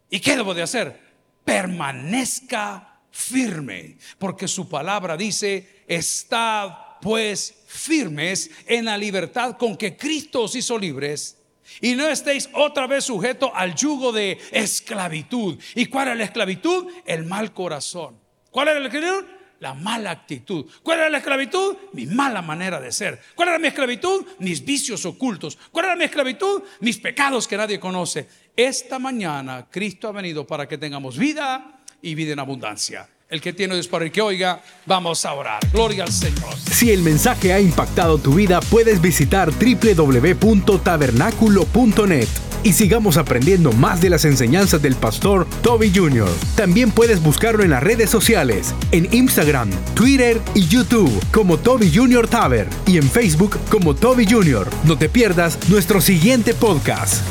¿Y 0.09 0.21
qué 0.21 0.37
debo 0.37 0.55
de 0.55 0.63
hacer? 0.63 1.01
Permanezca 1.45 3.01
firme, 3.11 3.99
porque 4.19 4.47
su 4.47 4.69
palabra 4.69 5.17
dice, 5.17 5.83
estad 5.89 6.71
pues 7.01 7.63
firmes 7.67 8.51
en 8.67 8.85
la 8.85 8.97
libertad 8.97 9.57
con 9.57 9.77
que 9.77 9.97
Cristo 9.97 10.43
os 10.43 10.55
hizo 10.55 10.79
libres 10.79 11.37
y 11.81 11.95
no 11.95 12.09
estéis 12.09 12.49
otra 12.53 12.87
vez 12.87 13.05
sujetos 13.05 13.51
al 13.55 13.75
yugo 13.75 14.13
de 14.13 14.39
esclavitud. 14.53 15.59
¿Y 15.75 15.87
cuál 15.87 16.09
era 16.09 16.17
la 16.17 16.25
esclavitud? 16.25 16.87
El 17.05 17.25
mal 17.25 17.53
corazón. 17.53 18.19
¿Cuál 18.51 18.69
era 18.69 18.81
la 18.81 18.87
esclavitud? 18.87 19.25
La 19.61 19.73
mala 19.75 20.11
actitud. 20.11 20.67
¿Cuál 20.83 20.99
era 20.99 21.09
la 21.09 21.19
esclavitud? 21.19 21.77
Mi 21.93 22.07
mala 22.07 22.43
manera 22.43 22.81
de 22.81 22.93
ser. 22.93 23.21
¿Cuál 23.35 23.49
era 23.49 23.59
mi 23.59 23.69
esclavitud? 23.69 24.27
Mis 24.39 24.65
vicios 24.65 25.05
ocultos. 25.07 25.59
¿Cuál 25.73 25.87
era 25.87 25.97
mi 25.97 26.05
esclavitud? 26.05 26.63
Mis 26.81 26.99
pecados 26.99 27.49
que 27.49 27.57
nadie 27.57 27.81
conoce. 27.81 28.29
Esta 28.55 28.99
mañana 28.99 29.67
Cristo 29.71 30.09
ha 30.09 30.13
venido 30.13 30.47
para 30.47 30.69
que 30.69 30.77
tengamos 30.77 31.17
vida 31.17 31.81
y 32.03 32.15
vida 32.15 32.35
en 32.35 32.39
abundancia. 32.39 33.09
El 33.29 33.41
que 33.41 33.53
tiene 33.53 33.75
Dios 33.75 33.89
para 33.89 34.09
que 34.09 34.23
oiga, 34.23 34.63
vamos 34.87 35.25
a 35.25 35.33
orar. 35.33 35.59
Gloria 35.73 36.05
al 36.05 36.13
Señor. 36.13 36.55
Si 36.71 36.93
el 36.93 37.03
mensaje 37.03 37.53
ha 37.53 37.59
impactado 37.59 38.19
tu 38.19 38.35
vida, 38.35 38.61
puedes 38.61 39.01
visitar 39.01 39.51
www.tabernaculo.net 39.51 42.29
y 42.63 42.73
sigamos 42.73 43.17
aprendiendo 43.17 43.73
más 43.73 44.01
de 44.01 44.11
las 44.11 44.25
enseñanzas 44.25 44.81
del 44.81 44.95
pastor 44.95 45.45
Toby 45.63 45.91
Jr. 45.93 46.29
También 46.55 46.93
puedes 46.93 47.21
buscarlo 47.21 47.65
en 47.65 47.71
las 47.71 47.83
redes 47.83 48.11
sociales, 48.11 48.73
en 48.93 49.13
Instagram, 49.13 49.71
Twitter 49.95 50.41
y 50.55 50.69
YouTube 50.69 51.11
como 51.33 51.59
Toby 51.59 51.93
Jr. 51.93 52.29
Taber 52.29 52.69
y 52.87 52.99
en 52.99 53.11
Facebook 53.11 53.59
como 53.71 53.95
Toby 53.95 54.25
Jr. 54.31 54.71
No 54.85 54.97
te 54.97 55.09
pierdas 55.09 55.59
nuestro 55.69 56.01
siguiente 56.01 56.55
podcast. 56.55 57.25